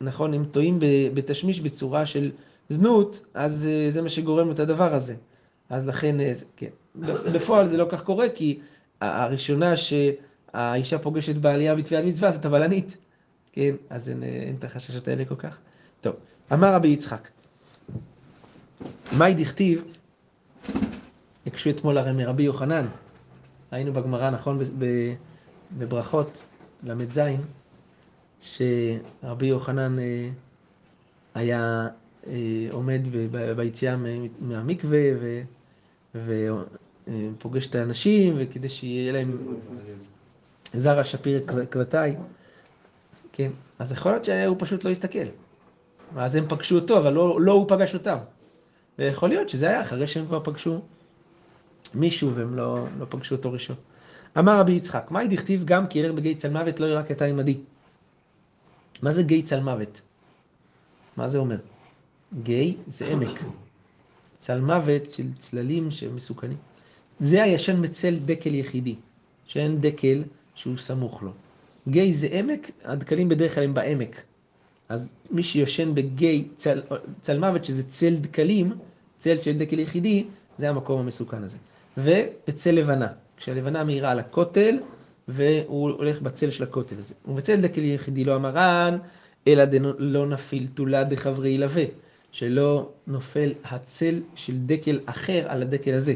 נכון, 0.00 0.34
הם 0.34 0.44
טועים 0.44 0.78
בתשמיש 1.14 1.60
בצורה 1.60 2.06
של 2.06 2.30
זנות, 2.68 3.26
אז 3.34 3.66
אה, 3.70 3.90
זה 3.90 4.02
מה 4.02 4.08
שגורם 4.08 4.50
את 4.50 4.58
הדבר 4.58 4.94
הזה. 4.94 5.14
אז 5.70 5.86
לכן, 5.86 6.20
אה, 6.20 6.32
כן. 6.56 6.70
בפועל 7.34 7.68
זה 7.68 7.76
לא 7.76 7.86
כך 7.90 8.02
קורה, 8.02 8.28
כי 8.28 8.58
הראשונה 9.00 9.74
שהאישה 9.76 10.98
פוגשת 10.98 11.36
בעלייה 11.36 11.74
בתביעת 11.74 12.04
מצווה 12.04 12.30
זאת 12.30 12.44
הבלנית. 12.44 12.96
כן, 13.52 13.74
אז 13.90 14.08
אין, 14.08 14.22
אה, 14.22 14.28
אין 14.28 14.56
את 14.58 14.64
החששות 14.64 15.08
האלה 15.08 15.24
כל 15.24 15.34
כך. 15.34 15.58
טוב, 16.00 16.14
אמר 16.52 16.74
רבי 16.74 16.88
יצחק, 16.88 17.28
מאי 19.18 19.34
דכתיב, 19.34 19.84
הקשו 21.46 21.70
אתמול 21.70 21.98
הרי 21.98 22.12
מרבי 22.12 22.42
יוחנן, 22.42 22.86
היינו 23.70 23.92
בגמרא, 23.92 24.30
נכון, 24.30 24.58
בברכות 25.78 26.48
ל"ז, 26.82 27.20
שרבי 28.46 29.46
יוחנן 29.46 29.98
אה, 29.98 30.28
היה 31.34 31.88
אה, 32.26 32.32
עומד 32.72 33.00
ביציאה 33.56 33.96
מהמקווה 34.40 35.00
ופוגש 36.14 37.66
את 37.66 37.74
האנשים, 37.74 38.34
וכדי 38.38 38.68
שיהיה 38.68 39.12
להם 39.12 39.38
זרע 40.72 41.04
שפיר 41.04 41.46
כבתי, 41.70 41.96
כן, 43.32 43.50
אז 43.78 43.92
יכול 43.92 44.12
להיות 44.12 44.24
שהוא 44.24 44.56
פשוט 44.58 44.84
לא 44.84 44.90
הסתכל. 44.90 45.26
ואז 46.14 46.34
הם 46.36 46.44
פגשו 46.48 46.74
אותו, 46.74 46.98
אבל 46.98 47.12
לא, 47.12 47.40
לא 47.40 47.52
הוא 47.52 47.68
פגש 47.68 47.94
אותם. 47.94 48.16
ויכול 48.98 49.28
להיות 49.28 49.48
שזה 49.48 49.68
היה 49.68 49.80
אחרי 49.80 50.06
שהם 50.06 50.26
כבר 50.26 50.40
פגשו 50.44 50.80
מישהו 51.94 52.34
והם 52.34 52.56
לא, 52.56 52.86
לא 52.98 53.06
פגשו 53.08 53.34
אותו 53.34 53.52
ראשון. 53.52 53.76
אמר 54.38 54.60
רבי 54.60 54.72
יצחק, 54.72 55.06
מהי 55.10 55.28
דכתיב 55.28 55.64
גם 55.64 55.86
כי 55.86 55.98
ילך 55.98 56.12
בגיא 56.12 56.34
צל 56.34 56.50
מוות 56.50 56.80
לא 56.80 56.86
ירא 56.86 57.02
כי 57.02 57.12
אתה 57.12 57.24
עמדי. 57.24 57.60
מה 59.02 59.10
זה 59.10 59.22
גיא 59.22 59.42
צל 59.42 59.60
מוות? 59.60 60.00
מה 61.16 61.28
זה 61.28 61.38
אומר? 61.38 61.58
גיא 62.42 62.72
זה 62.86 63.06
עמק. 63.06 63.40
צל 64.38 64.60
מוות 64.60 65.10
של 65.10 65.26
צללים 65.38 65.90
שמסוכנים. 65.90 66.56
זה 67.20 67.42
הישן 67.42 67.84
מצל 67.84 68.16
דקל 68.24 68.54
יחידי, 68.54 68.94
שאין 69.46 69.80
דקל 69.80 70.24
שהוא 70.54 70.76
סמוך 70.76 71.22
לו. 71.22 71.30
גיא 71.88 72.12
זה 72.12 72.28
עמק, 72.30 72.70
הדקלים 72.84 73.28
בדרך 73.28 73.54
כלל 73.54 73.64
הם 73.64 73.74
בעמק. 73.74 74.22
אז 74.88 75.08
מי 75.30 75.42
שיושן 75.42 75.94
בגיא 75.94 76.44
צל, 76.56 76.82
צל 77.22 77.38
מוות, 77.38 77.64
שזה 77.64 77.90
צל 77.90 78.16
דקלים, 78.16 78.72
צל 79.18 79.38
של 79.38 79.58
דקל 79.58 79.78
יחידי, 79.78 80.24
זה 80.58 80.68
המקום 80.68 81.00
המסוכן 81.00 81.42
הזה. 81.42 81.58
ובצל 81.98 82.70
לבנה, 82.70 83.08
כשהלבנה 83.36 83.84
מאירה 83.84 84.10
על 84.10 84.18
הכותל, 84.18 84.78
והוא 85.28 85.90
הולך 85.90 86.20
בצל 86.20 86.50
של 86.50 86.64
הכותל 86.64 86.98
הזה. 86.98 87.14
ובצל 87.28 87.60
דקל 87.60 87.84
יחידי 87.84 88.24
לא 88.24 88.36
אמרן, 88.36 88.98
אלא 89.48 89.64
דלא 89.64 90.26
נפיל 90.26 90.66
תולה 90.74 91.04
דחברי 91.04 91.48
ילווה, 91.48 91.84
שלא 92.32 92.88
נופל 93.06 93.52
הצל 93.64 94.20
של 94.34 94.52
דקל 94.56 95.00
אחר 95.06 95.44
על 95.48 95.62
הדקל 95.62 95.94
הזה. 95.94 96.14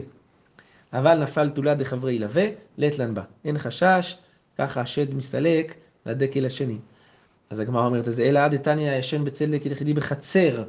אבל 0.93 1.23
נפל 1.23 1.49
תולה 1.49 1.75
דחברי 1.75 2.13
ילווה, 2.13 2.45
לית 2.79 2.99
לן 2.99 3.15
בה. 3.15 3.23
אין 3.45 3.59
חשש, 3.59 4.17
ככה 4.59 4.81
השד 4.81 5.15
מסתלק 5.15 5.75
לדקל 6.07 6.47
השני. 6.47 6.77
אז 7.51 7.61
הגמרא 7.61 7.87
אומרת, 7.87 8.09
אז 8.09 8.21
אלא 8.21 8.39
עד 8.39 8.55
דתניא 8.55 8.91
הישן 8.91 9.25
בצל 9.25 9.51
דקל 9.51 9.73
יחידי 9.73 9.93
בחצר, 9.93 10.65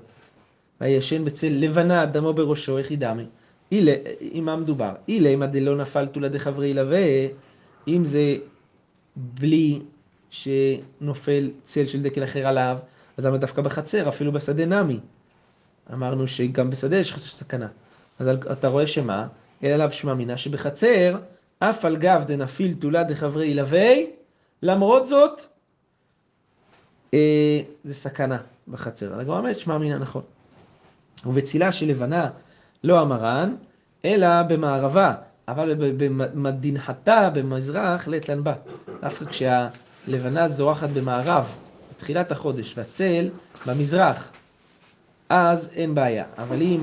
והישן 0.81 1.25
בצל 1.25 1.49
לבנה, 1.51 2.05
דמו 2.05 2.33
בראשו, 2.33 2.77
איך 2.77 2.91
ידמי? 2.91 3.25
אילה, 3.71 3.93
עם 4.19 4.45
מה 4.45 4.55
מדובר? 4.55 4.91
אילה, 5.07 5.29
אם 5.29 5.45
דלא 5.45 5.75
נפל 5.75 6.07
תולה 6.07 6.29
דחברי 6.29 6.67
ילווה, 6.67 7.27
אם 7.87 8.05
זה 8.05 8.35
בלי 9.15 9.81
שנופל 10.29 11.51
צל 11.63 11.85
של 11.85 12.01
דקל 12.01 12.23
אחר 12.23 12.47
עליו, 12.47 12.77
אז 13.17 13.25
למה 13.25 13.37
דווקא 13.37 13.61
בחצר, 13.61 14.09
אפילו 14.09 14.31
בשדה 14.31 14.65
נמי? 14.65 14.99
אמרנו 15.93 16.27
שגם 16.27 16.69
בשדה 16.69 16.97
יש 16.97 17.13
סכנה. 17.15 17.67
אז 18.19 18.27
אתה 18.51 18.67
רואה 18.67 18.87
שמה? 18.87 19.27
אלא 19.63 19.75
לאו 19.75 19.91
שמע 19.91 20.13
מינה 20.13 20.37
שבחצר, 20.37 21.17
אף 21.59 21.85
על 21.85 21.97
גב 21.97 22.23
דנפיל 22.27 22.73
תולה 22.79 23.03
דחברי 23.03 23.47
ילווה, 23.47 23.87
למרות 24.61 25.07
זאת, 25.07 25.41
אה, 27.13 27.61
זה 27.83 27.93
סכנה 27.93 28.37
בחצר. 28.67 29.19
הגמרא 29.19 29.37
אומרת, 29.37 29.59
שמע 29.59 29.77
מינה 29.77 29.97
נכון. 29.97 30.21
ובצילה 31.25 31.71
של 31.71 31.87
לבנה 31.87 32.29
לא 32.83 32.99
המרן, 32.99 33.55
אלא 34.05 34.41
במערבה, 34.41 35.15
אבל 35.47 35.75
במדינחתה 36.33 37.29
במזרח 37.29 38.07
לית 38.07 38.29
לן 38.29 38.43
בה. 38.43 38.53
דווקא 39.01 39.25
כשהלבנה 39.25 40.47
זורחת 40.47 40.89
במערב, 40.89 41.45
בתחילת 41.91 42.31
החודש, 42.31 42.77
והצל 42.77 43.29
במזרח, 43.65 44.31
אז 45.29 45.69
אין 45.75 45.95
בעיה. 45.95 46.25
אבל 46.37 46.61
אם, 46.61 46.79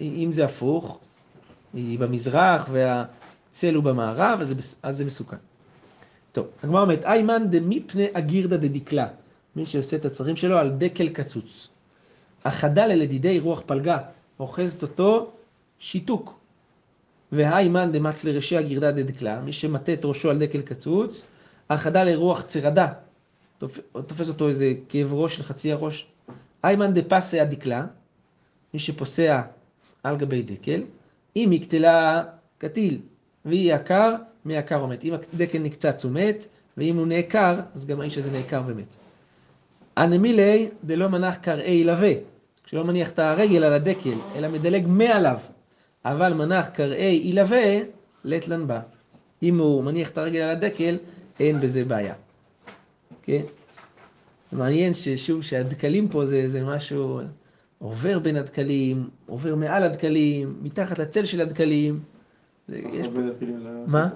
אם 0.00 0.28
זה 0.32 0.44
הפוך, 0.44 0.98
היא 1.74 1.98
במזרח 1.98 2.68
והצל 2.72 3.74
הוא 3.74 3.84
במערב, 3.84 4.40
אז 4.40 4.48
זה, 4.48 4.76
אז 4.82 4.96
זה 4.96 5.04
מסוכן. 5.04 5.36
טוב, 6.32 6.46
הגמרא 6.62 6.82
אומרת, 6.82 7.04
איימן 7.04 7.42
דמיפני 7.50 8.06
אגירדא 8.12 8.56
דדקלה, 8.56 9.06
מי 9.56 9.66
שעושה 9.66 9.96
את 9.96 10.04
הצרכים 10.04 10.36
שלו 10.36 10.58
על 10.58 10.70
דקל 10.78 11.08
קצוץ. 11.08 11.68
החדה 12.44 12.86
ללדידי 12.86 13.40
רוח 13.40 13.62
פלגה, 13.66 13.98
אוחזת 14.40 14.82
אותו 14.82 15.30
שיתוק. 15.78 16.37
והאיימן 17.32 17.92
דמץ 17.92 18.24
לראשי 18.24 18.56
הגירדא 18.56 18.90
דדקלה, 18.90 19.40
מי 19.40 19.52
שמטה 19.52 19.92
את 19.92 20.04
ראשו 20.04 20.30
על 20.30 20.38
דקל 20.38 20.60
קצוץ, 20.60 21.26
החדה 21.70 22.04
לרוח 22.04 22.42
צרדה, 22.42 22.86
תופס 23.92 24.28
אותו 24.28 24.48
איזה 24.48 24.72
כאב 24.88 25.14
ראש 25.14 25.36
של 25.36 25.42
חצי 25.42 25.72
הראש. 25.72 26.06
איימן 26.64 26.94
דפסה 26.94 27.42
הדקלה, 27.42 27.86
מי 28.74 28.80
שפוסע 28.80 29.42
על 30.02 30.16
גבי 30.16 30.42
דקל, 30.42 30.82
אם 31.36 31.50
היא 31.50 31.62
קטלה 31.62 32.22
קטיל 32.58 33.00
והיא 33.44 33.74
עקר, 33.74 34.14
מעקר 34.44 34.76
או 34.76 34.88
מת. 34.88 35.04
אם 35.04 35.14
הדקל 35.14 35.58
נקצץ 35.58 36.04
הוא 36.04 36.12
מת, 36.12 36.46
ואם 36.76 36.96
הוא 36.96 37.06
נעקר, 37.06 37.60
אז 37.74 37.86
גם 37.86 38.00
האיש 38.00 38.18
הזה 38.18 38.30
נעקר 38.30 38.62
ומת. 38.66 38.96
הנמילי 39.96 40.68
דלא 40.84 41.08
מנח 41.08 41.36
קרעי 41.36 41.74
ילווה, 41.74 42.12
כשלא 42.64 42.84
מניח 42.84 43.10
את 43.10 43.18
הרגל 43.18 43.64
על 43.64 43.72
הדקל, 43.72 44.14
אלא 44.36 44.48
מדלג 44.48 44.84
מעליו, 44.86 45.38
אבל 46.04 46.32
מנח 46.32 46.66
קרעי 46.68 47.20
ילווה, 47.24 47.78
לית 48.24 48.48
לן 48.48 48.66
בה. 48.66 48.80
אם 49.42 49.58
הוא 49.58 49.84
מניח 49.84 50.10
את 50.10 50.18
הרגל 50.18 50.40
על 50.40 50.50
הדקל, 50.50 50.96
אין 51.40 51.60
בזה 51.60 51.84
בעיה. 51.84 52.14
כן? 53.22 53.42
מעניין 54.52 54.94
ששוב, 54.94 55.42
שהדקלים 55.42 56.08
פה 56.08 56.26
זה, 56.26 56.48
זה 56.48 56.64
משהו 56.64 57.20
עובר 57.78 58.18
בין 58.18 58.36
הדקלים, 58.36 59.08
עובר 59.26 59.54
מעל 59.54 59.82
הדקלים, 59.82 60.58
מתחת 60.62 60.98
לצל 60.98 61.24
של 61.24 61.40
הדקלים. 61.40 62.00
יש 62.68 63.06
פה... 63.06 63.20
מה? 63.86 64.08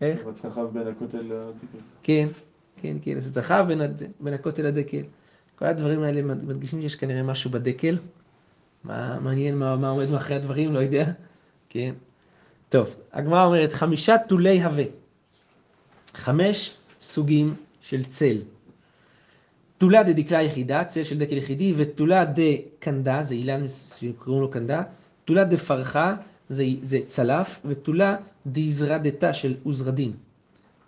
איך? 0.00 0.26
הצלחה 0.26 0.64
בין 0.66 0.86
הכותל 0.86 1.18
לדקל. 1.20 1.78
כן, 2.02 2.28
כן, 2.82 2.96
כן, 3.02 3.16
אז 3.16 3.24
זכה 3.34 3.62
בין, 3.62 3.80
הכותל 4.34 4.62
לדקל. 4.62 5.02
כל 5.58 5.64
הדברים 5.64 6.02
האלה 6.02 6.22
מד- 6.22 6.44
מדגישים 6.44 6.80
שיש 6.82 6.96
כנראה 6.96 7.22
משהו 7.22 7.50
בדקל. 7.50 7.98
מה, 8.84 9.18
מעניין 9.20 9.58
מה, 9.58 9.76
מה 9.76 9.88
עומד 9.88 10.10
מאחורי 10.10 10.34
הדברים, 10.34 10.74
לא 10.74 10.78
יודע. 10.78 11.12
כן. 11.68 11.94
טוב, 12.68 12.94
הגמרא 13.12 13.44
אומרת, 13.44 13.72
חמישה 13.72 14.18
טולי 14.18 14.62
הווה. 14.62 14.84
חמש 16.14 16.74
סוגים 17.00 17.54
של 17.80 18.04
צל. 18.04 18.36
תולה 19.78 20.02
דדקלה 20.02 20.42
יחידה, 20.42 20.84
צל 20.84 21.04
של 21.04 21.18
דקל 21.18 21.36
יחידי, 21.36 21.74
ותולה 21.76 22.24
דקנדה, 22.24 23.22
זה 23.22 23.34
אילן 23.34 23.64
שקוראים 23.68 24.42
לו 24.42 24.50
קנדה, 24.50 24.82
תולה 25.24 25.44
דפרחה, 25.44 26.14
זה, 26.48 26.64
זה 26.84 26.98
צלף, 27.08 27.60
ותולה 27.64 28.16
דזרדתה 28.46 29.32
של 29.32 29.54
עוזרדין. 29.62 30.12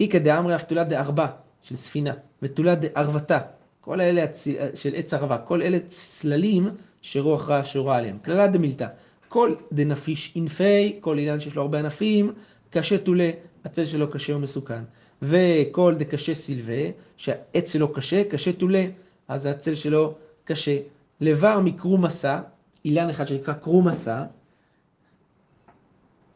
איכא 0.00 0.18
דאמרי 0.18 0.54
אף 0.54 0.62
תולה 0.62 0.84
דארבע 0.84 1.26
של 1.62 1.76
ספינה, 1.76 2.12
ותולה 2.42 2.74
דערבתה, 2.74 3.38
כל 3.80 4.00
אלה 4.00 4.24
הצ... 4.24 4.48
של 4.74 4.94
עץ 4.94 5.14
ערבה, 5.14 5.38
כל 5.38 5.62
אלה 5.62 5.78
צללים 5.88 6.68
שרוח 7.02 7.48
רע 7.48 7.64
שורה 7.64 7.96
עליהם. 7.96 8.18
קללה 8.22 8.46
דמילתא, 8.46 8.86
כל 9.28 9.54
דנפיש 9.72 10.32
אינפי, 10.36 10.96
כל 11.00 11.18
אילן 11.18 11.40
שיש 11.40 11.54
לו 11.54 11.62
הרבה 11.62 11.78
ענפים, 11.78 12.32
קשה 12.70 12.98
תולה, 12.98 13.30
הצל 13.64 13.86
שלו 13.86 14.10
קשה 14.10 14.36
ומסוכן. 14.36 14.82
וכל 15.22 15.94
דקשה 15.98 16.34
סילבה, 16.34 16.90
שהעץ 17.16 17.72
שלו 17.72 17.92
קשה, 17.92 18.24
קשה 18.24 18.52
תולה, 18.52 18.86
אז 19.28 19.46
הצל 19.46 19.74
שלו 19.74 20.14
קשה. 20.44 20.78
לבר 21.20 21.60
מקרומסה, 21.60 22.40
אילן 22.84 23.10
אחד 23.10 23.26
שנקרא 23.26 23.54
קרומסה, 23.54 24.24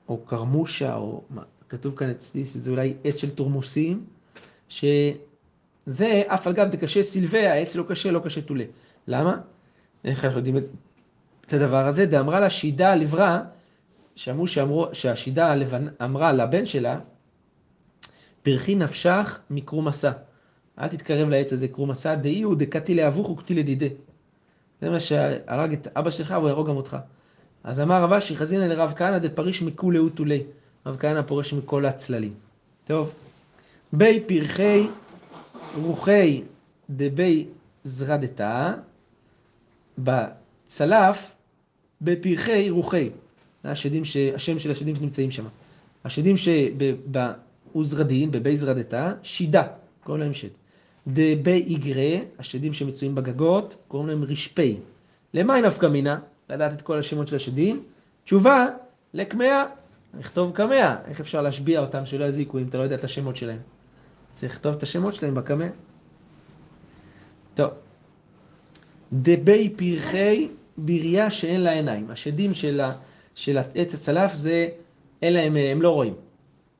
או 0.09 0.19
קרמושה, 0.19 0.97
או 0.97 1.23
מה, 1.31 1.42
כתוב 1.69 1.97
כאן 1.97 2.11
אצלי 2.11 2.45
שזה 2.45 2.71
אולי 2.71 2.95
עץ 3.04 3.16
של 3.16 3.31
תורמוסים, 3.31 4.04
שזה 4.69 5.14
אף 6.26 6.47
על 6.47 6.52
גב 6.52 6.69
דקשה 6.71 7.02
סילבה, 7.02 7.52
העץ 7.52 7.76
לא 7.76 7.85
קשה, 7.88 8.11
לא 8.11 8.21
קשה 8.25 8.40
תולה. 8.40 8.64
למה? 9.09 9.40
איך 10.04 10.25
אנחנו 10.25 10.38
יודעים 10.38 10.56
את 11.47 11.52
הדבר 11.52 11.87
הזה? 11.87 12.06
דאמרה 12.06 12.40
לה 12.40 12.50
שידה 12.50 12.94
לברא, 12.94 13.38
שאמרו 14.16 14.49
שאמרו, 14.49 14.88
שהשידה 14.92 15.52
הלבנ... 15.52 15.87
אמרה 16.04 16.32
לבן 16.32 16.66
שלה, 16.66 16.99
פרחי 18.42 18.75
נפשך 18.75 19.38
מקרומסה. 19.50 20.12
אל 20.78 20.88
תתקרב 20.88 21.28
לעץ 21.28 21.52
הזה 21.52 21.68
קרומסה, 21.68 22.16
דאי 22.16 22.42
הוא 22.42 22.56
דקתי 22.56 22.94
לאבוך 22.94 23.30
וקתי 23.30 23.54
לדידה. 23.54 23.87
זה 24.80 24.90
מה 24.90 25.00
שהרג 25.00 25.73
את 25.73 25.88
אבא 25.97 26.11
שלך, 26.11 26.32
הוא 26.32 26.49
יהרוג 26.49 26.68
גם 26.68 26.76
אותך. 26.76 26.97
אז 27.64 27.80
אמר 27.80 28.02
רב 28.02 28.12
אשי 28.12 28.37
חזינא 28.37 28.64
לרב 28.64 28.92
כהנא 28.97 29.18
דפריש 29.18 29.62
מכולי 29.62 29.99
ותולי. 29.99 30.42
רב 30.87 30.97
כהנא 30.97 31.23
פורש 31.23 31.52
מכל 31.52 31.87
הצללים. 31.87 32.35
טוב. 32.85 33.12
בי 33.92 34.21
פרחי 34.21 34.87
רוחי 35.82 36.42
דבי 36.90 37.47
זרדתה, 37.85 38.75
בצלף 39.99 41.34
בפרחי 42.02 42.70
רוחי. 42.70 43.11
השדים 43.64 44.05
ש... 44.05 44.16
השם 44.16 44.59
של 44.59 44.70
השדים 44.70 44.96
שנמצאים 44.96 45.31
שם. 45.31 45.44
השדים 46.05 46.37
שבעוזרדין, 46.37 48.31
בבי 48.31 48.57
זרדתה, 48.57 49.12
שידה, 49.22 49.62
קוראים 50.05 50.22
להם 50.22 50.35
שד. 50.35 50.48
דבי 51.07 51.64
איגרה, 51.66 52.18
השדים 52.38 52.72
שמצויים 52.72 53.14
בגגות, 53.14 53.76
קוראים 53.88 54.09
להם 54.09 54.24
רשפי. 54.24 54.76
למה 55.35 55.55
היא 55.55 55.64
נפקא 55.64 55.87
מינה? 55.87 56.18
לדעת 56.48 56.72
את 56.72 56.83
כל 56.83 56.98
השמות 56.98 57.28
של 57.28 57.37
השדים? 57.37 57.83
תשובה, 58.24 58.66
לקמאה. 59.14 59.64
לכתוב 60.18 60.52
קמאה. 60.52 60.96
איך 61.07 61.20
אפשר 61.20 61.42
להשביע 61.42 61.81
אותם 61.81 62.07
שלא 62.07 62.24
יזיקו 62.24 62.59
אם 62.59 62.68
אתה 62.68 62.78
לא 62.78 62.83
יודע 62.83 62.96
את 62.96 63.05
השמות 63.05 63.37
שלהם? 63.37 63.59
צריך 64.35 64.52
לכתוב 64.52 64.74
את 64.74 64.83
השמות 64.83 65.14
שלהם 65.14 65.35
בקמאה. 65.35 65.68
טוב. 67.55 67.70
דבי 69.12 69.68
פרחי 69.77 70.48
בריאה 70.77 71.31
שאין 71.31 71.61
לה 71.61 71.72
עיניים. 71.72 72.11
השדים 72.11 72.55
של, 72.55 72.81
ה, 72.81 72.92
של 73.35 73.59
עץ 73.75 73.94
הצלף 73.94 74.35
זה, 74.35 74.68
אין 75.22 75.33
להם, 75.33 75.57
הם 75.57 75.83
לא 75.83 75.90
רואים. 75.90 76.14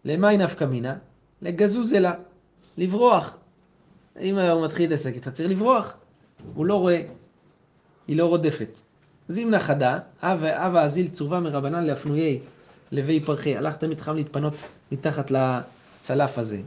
למה 0.05 0.29
היא 0.29 0.39
נפקא 0.39 0.65
מינה? 0.65 0.97
לגזוז 1.43 1.95
אלה, 1.95 2.15
לברוח. 2.79 3.37
אם 4.21 4.39
הוא 4.39 4.65
מתחיל 4.65 4.91
להתעסק 4.91 5.15
איתך, 5.15 5.29
צריך 5.29 5.51
לברוח. 5.51 5.95
הוא 6.55 6.67
לא 6.67 6.77
רואה, 6.77 7.03
היא 8.09 8.17
לא 8.17 8.27
רודפת. 8.27 8.79
זימנה 9.29 9.61
חדה, 9.61 9.99
אבה 10.21 10.83
אזיל 10.83 11.09
צורבה 11.09 11.41
מרבנן 11.41 11.85
להפנויי 11.85 12.41
לוי 12.93 13.21
פרחי. 13.21 13.57
הלכת 13.57 13.85
מתחם 13.85 14.17
להתפנות 14.17 14.55
מתחת 14.93 15.31
לצלף 15.31 16.39
הזה. 16.39 16.61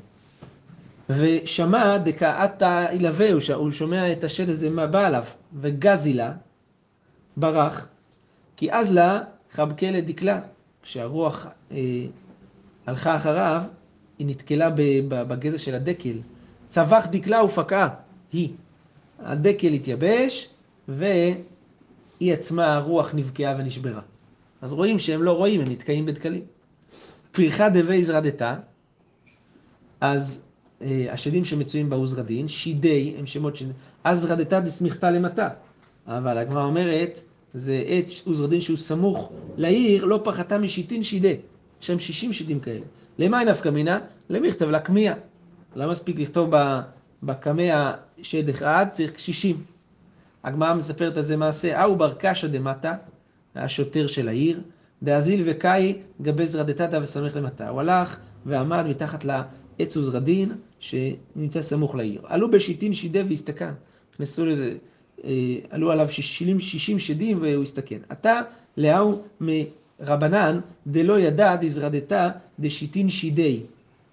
ושמע 1.10 1.98
דקאתה 1.98 2.86
ילווה, 2.94 3.28
הוא 3.54 3.72
שומע 3.72 4.12
את 4.12 4.24
השד 4.24 4.50
הזה 4.50 4.70
מה 4.70 4.88
בא 4.88 5.08
עליו, 5.08 5.24
וגזי 5.54 6.14
לה, 6.14 6.34
ברח, 7.38 7.88
כי 8.58 8.72
אז 8.72 8.94
לה 8.94 9.22
חבקה 9.52 9.92
לדקלה. 9.92 10.40
כשהרוח 10.82 11.48
אה, 11.72 11.78
הלכה 12.86 13.16
אחריו, 13.16 13.64
היא 14.20 14.28
נתקלה 14.28 14.70
בגזע 15.10 15.58
של 15.58 15.76
הדקל. 15.76 16.18
צבח 16.70 17.06
דקלה 17.12 17.44
ופקעה, 17.44 17.90
היא. 18.32 18.50
הדקל 19.20 19.68
התייבש, 19.68 20.50
והיא 20.88 22.34
עצמה, 22.34 22.76
הרוח 22.76 23.12
נבקעה 23.14 23.56
ונשברה. 23.58 24.02
אז 24.62 24.74
רואים 24.74 25.00
שהם 25.00 25.24
לא 25.24 25.32
רואים, 25.32 25.62
הם 25.62 25.72
נתקעים 25.72 26.06
בדקלים. 26.06 26.44
פריחה 27.32 27.70
דבי 27.70 28.04
זרדתה, 28.04 28.56
אז 30.02 30.45
השדים 31.12 31.46
שמצויים 31.46 31.90
בעוזרדין, 31.90 32.48
שידי, 32.48 33.16
הם 33.20 33.26
שמות 33.26 33.56
של... 33.56 33.66
אז 34.04 34.26
רדתה 34.26 34.60
דסמיכתה 34.60 35.12
למטה. 35.12 35.50
אבל 36.08 36.38
הגמרא 36.38 36.64
אומרת, 36.64 37.20
זה 37.54 37.84
עת 37.88 38.06
עוזרדין 38.26 38.60
שהוא 38.62 38.78
סמוך 38.78 39.32
לעיר, 39.58 40.06
לא 40.06 40.22
פחתה 40.24 40.58
משיטין 40.58 41.04
שידה. 41.04 41.30
יש 41.30 41.88
שם 41.88 42.00
שישים 42.00 42.34
שידים 42.34 42.60
כאלה. 42.60 42.86
למה 43.20 43.40
היא 43.40 43.48
נפקא 43.48 43.70
מינה? 43.70 44.00
למכתב 44.30 44.70
לקמיה. 44.70 45.14
לא 45.76 45.92
מספיק 45.92 46.20
לכתוב 46.20 46.54
בקמע 47.24 47.92
שד 48.22 48.50
אחד, 48.50 48.86
צריך 48.92 49.20
שישים. 49.20 49.64
הגמרא 50.44 50.74
מספרת 50.74 51.18
על 51.18 51.24
זה 51.24 51.38
מעשה, 51.38 51.82
אהו 51.82 51.96
בר 51.96 52.14
קשא 52.20 52.48
דמטה, 52.48 52.96
השוטר 53.56 54.08
של 54.08 54.28
העיר, 54.28 54.62
דאזיל 55.04 55.42
וקאי 55.46 55.98
גבי 56.22 56.48
זרדתתא 56.48 57.00
וסמך 57.02 57.36
למטה. 57.36 57.70
הוא 57.70 57.80
הלך 57.80 58.18
ועמד 58.46 58.86
מתחת 58.88 59.26
לעץ 59.80 59.98
עוזרדין 59.98 60.52
שנמצא 60.80 61.62
סמוך 61.62 61.96
לעיר. 61.96 62.22
עלו 62.24 62.52
בשיטין 62.52 62.94
שידה 62.94 63.20
והסתכן. 63.30 63.72
נכנסו 64.14 64.46
לזה, 64.46 64.76
עלו 65.70 65.92
עליו 65.92 66.10
שישים, 66.10 66.60
שישים 66.60 67.00
שדים 67.00 67.42
והוא 67.42 67.64
הסתכן. 67.64 68.00
עתה 68.10 68.42
לאהו 68.78 69.22
מרבנן 69.42 70.60
דלא 70.88 71.20
ידע 71.20 71.56
דזרדתא 71.56 72.30
דשיטין 72.60 73.10
שידי. 73.10 73.60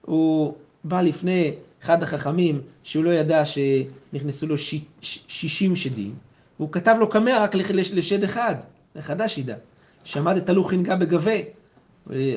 הוא 0.03 0.55
בא 0.85 1.01
לפני 1.01 1.53
אחד 1.83 2.03
החכמים 2.03 2.61
שהוא 2.83 3.05
לא 3.05 3.11
ידע 3.11 3.43
שנכנסו 3.45 4.47
לו 4.47 4.59
ש... 4.59 4.75
שישים 5.01 5.77
שדים, 5.77 6.15
והוא 6.59 6.73
כתב 6.73 6.97
לו 7.01 7.11
קמע 7.11 7.45
רק 7.45 7.55
לשד 7.73 8.25
אחד, 8.25 8.55
לחדש 8.97 9.39
ידע. 9.39 9.57
שמד 10.05 10.37
את 10.37 10.47
תלו 10.47 10.65
חנגה 10.65 10.97
בגבה. 10.97 11.33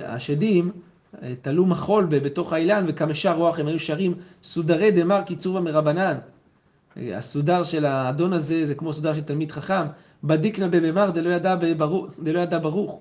השדים 0.03 0.71
תלו 1.41 1.65
מחול 1.65 2.05
בתוך 2.05 2.53
האילן 2.53 2.85
וכמשע 2.87 3.33
רוח 3.33 3.59
הם 3.59 3.67
היו 3.67 3.79
שרים 3.79 4.13
סודרי 4.43 4.91
דמר 4.91 5.21
קיצובה 5.21 5.61
מרבנן. 5.61 6.17
הסודר 6.97 7.63
של 7.63 7.85
האדון 7.85 8.33
הזה 8.33 8.65
זה 8.65 8.75
כמו 8.75 8.93
סודר 8.93 9.13
של 9.13 9.21
תלמיד 9.21 9.51
חכם. 9.51 9.85
בדיקנה 10.23 10.67
בממר 10.67 11.09
דלא 11.11 12.39
ידע 12.39 12.59
ברוך. 12.59 12.99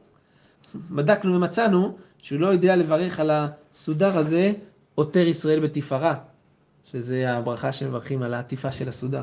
בדקנו 0.91 1.35
ומצאנו 1.35 1.97
שהוא 2.19 2.41
לא 2.41 2.47
יודע 2.47 2.77
לברך 2.77 3.21
על 3.21 3.31
הסודר 3.31 4.19
הזה 4.19 4.53
עותר 4.95 5.27
ישראל 5.27 5.61
בתפארה, 5.61 6.15
שזה 6.85 7.33
הברכה 7.33 7.73
שמברכים 7.73 8.23
על 8.23 8.35
העטיפה 8.35 8.73
של 8.73 8.89
הסודר. 8.89 9.23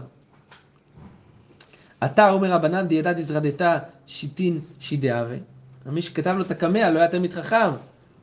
אתה 2.05 2.29
אומר 2.29 2.51
רבנן 2.51 2.87
דידא 2.87 3.13
דזרדתא 3.13 3.77
שיטין 4.07 4.59
שידאווה. 4.79 5.37
מי 5.85 6.01
שכתב 6.01 6.35
לו 6.37 6.41
את 6.43 6.51
הקמע 6.51 6.89
לא 6.89 6.99
היה 6.99 7.07
תלמיד 7.07 7.33
חכם, 7.33 7.71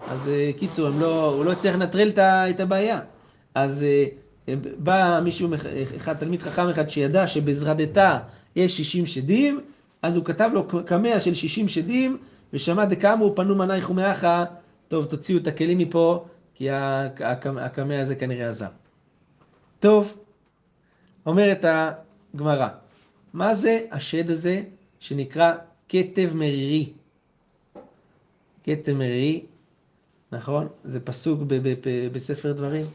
אז 0.00 0.28
אה, 0.28 0.50
קיצור, 0.58 0.88
לא, 0.88 1.34
הוא 1.34 1.44
לא 1.44 1.52
הצליח 1.52 1.74
לנטרל 1.74 2.08
את 2.50 2.61
הבעיה. 2.61 3.00
אז 3.54 3.82
אה, 3.82 4.04
בא 4.78 5.20
מישהו, 5.24 5.48
מח- 5.48 5.64
אחד, 5.96 6.14
תלמיד 6.16 6.42
חכם 6.42 6.68
אחד 6.68 6.90
שידע 6.90 7.26
שבזרדתה 7.26 8.18
יש 8.56 8.76
60 8.76 9.06
שדים, 9.06 9.61
אז 10.02 10.16
הוא 10.16 10.24
כתב 10.24 10.50
לו 10.54 10.68
קמע 10.87 11.20
של 11.20 11.34
60 11.34 11.68
שדים, 11.68 12.18
ושמע 12.52 12.84
דקאמרו 12.84 13.34
פנו 13.34 13.54
מנייך 13.56 13.90
ומאחה, 13.90 14.44
טוב, 14.88 15.04
תוציאו 15.04 15.38
את 15.38 15.46
הכלים 15.46 15.78
מפה, 15.78 16.24
כי 16.54 16.68
הקמע 16.70 18.00
הזה 18.00 18.14
כנראה 18.14 18.48
עזר. 18.48 18.66
טוב, 19.80 20.16
אומרת 21.26 21.64
הגמרא, 22.34 22.68
מה 23.32 23.54
זה 23.54 23.80
השד 23.90 24.30
הזה 24.30 24.62
שנקרא 25.00 25.52
כתב 25.88 26.30
מרירי? 26.34 26.92
כתב 28.64 28.92
מרירי, 28.92 29.42
נכון? 30.32 30.68
זה 30.84 31.00
פסוק 31.00 31.40
בספר 32.12 32.52
דברים, 32.52 32.86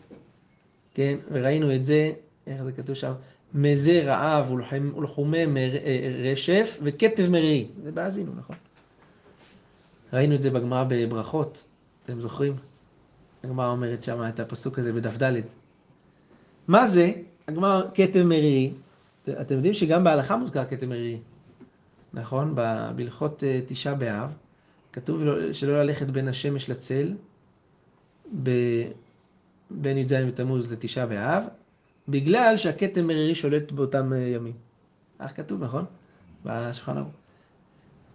כן? 0.93 1.17
וראינו 1.31 1.75
את 1.75 1.85
זה, 1.85 2.11
איך 2.47 2.63
זה 2.63 2.71
כתוב 2.71 2.95
שם? 2.95 3.13
מזה 3.53 4.01
רעב 4.05 4.51
ולחומ- 4.51 4.97
ולחומי 4.97 5.45
מר- 5.45 5.75
אה, 5.85 6.31
רשף 6.31 6.79
וכתב 6.83 7.29
מרירי. 7.29 7.67
זה 7.83 7.91
באזינו, 7.91 8.31
נכון? 8.37 8.55
ראינו 10.13 10.35
את 10.35 10.41
זה 10.41 10.49
בגמרא 10.49 10.83
בברכות, 10.87 11.63
אתם 12.05 12.21
זוכרים? 12.21 12.53
הגמרא 13.43 13.71
אומרת 13.71 14.03
שם 14.03 14.21
את 14.29 14.39
הפסוק 14.39 14.79
הזה 14.79 14.93
בדף 14.93 15.17
ד'. 15.23 15.33
מה 16.67 16.87
זה? 16.87 17.11
הגמרא 17.47 17.81
כתב 17.93 18.23
מרירי. 18.23 18.71
אתם 19.41 19.55
יודעים 19.55 19.73
שגם 19.73 20.03
בהלכה 20.03 20.35
מוזכר 20.37 20.65
כתב 20.65 20.85
מרירי, 20.85 21.17
נכון? 22.13 22.55
בהלכות 22.95 23.43
אה, 23.43 23.59
תשעה 23.65 23.95
באב, 23.95 24.33
כתוב 24.93 25.23
לא- 25.23 25.53
שלא 25.53 25.83
ללכת 25.83 26.07
בין 26.07 26.27
השמש 26.27 26.69
לצל, 26.69 27.13
ב- 28.43 28.87
בין 29.71 29.97
י"ז 29.97 30.13
בתמוז 30.13 30.71
לתשעה 30.71 31.05
באב, 31.05 31.43
בגלל 32.07 32.57
שהכתב 32.57 33.01
מרירי 33.01 33.35
שולט 33.35 33.71
באותם 33.71 34.13
אה, 34.13 34.17
ימים. 34.17 34.53
כך 35.19 35.37
כתוב, 35.37 35.63
נכון? 35.63 35.85
בשולחן 36.45 36.97
ערוך. 36.97 37.11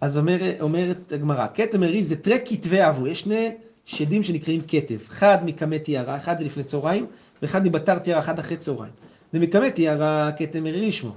אז 0.01 0.19
אומר, 0.19 0.39
אומרת 0.61 1.13
הגמרא, 1.13 1.47
כתב 1.55 1.79
מרירי 1.79 2.03
זה 2.03 2.17
תרי 2.17 2.39
כתבי 2.45 2.89
אבו, 2.89 3.07
יש 3.07 3.21
שני 3.21 3.55
שדים 3.85 4.23
שנקראים 4.23 4.61
כתב, 4.69 4.99
אחד 5.09 5.39
מקמא 5.45 5.77
תיארה, 5.77 6.17
אחד 6.17 6.39
זה 6.39 6.45
לפני 6.45 6.65
צהריים, 6.65 7.07
ואחד 7.43 7.67
מבתר 7.67 7.99
תיארה, 7.99 8.19
אחד 8.21 8.39
אחרי 8.39 8.57
צהריים. 8.57 8.93
ומקמא 9.35 9.69
תיארה 9.69 10.31
כתב 10.39 10.61
מרירי 10.61 10.93
שמו. 10.93 11.15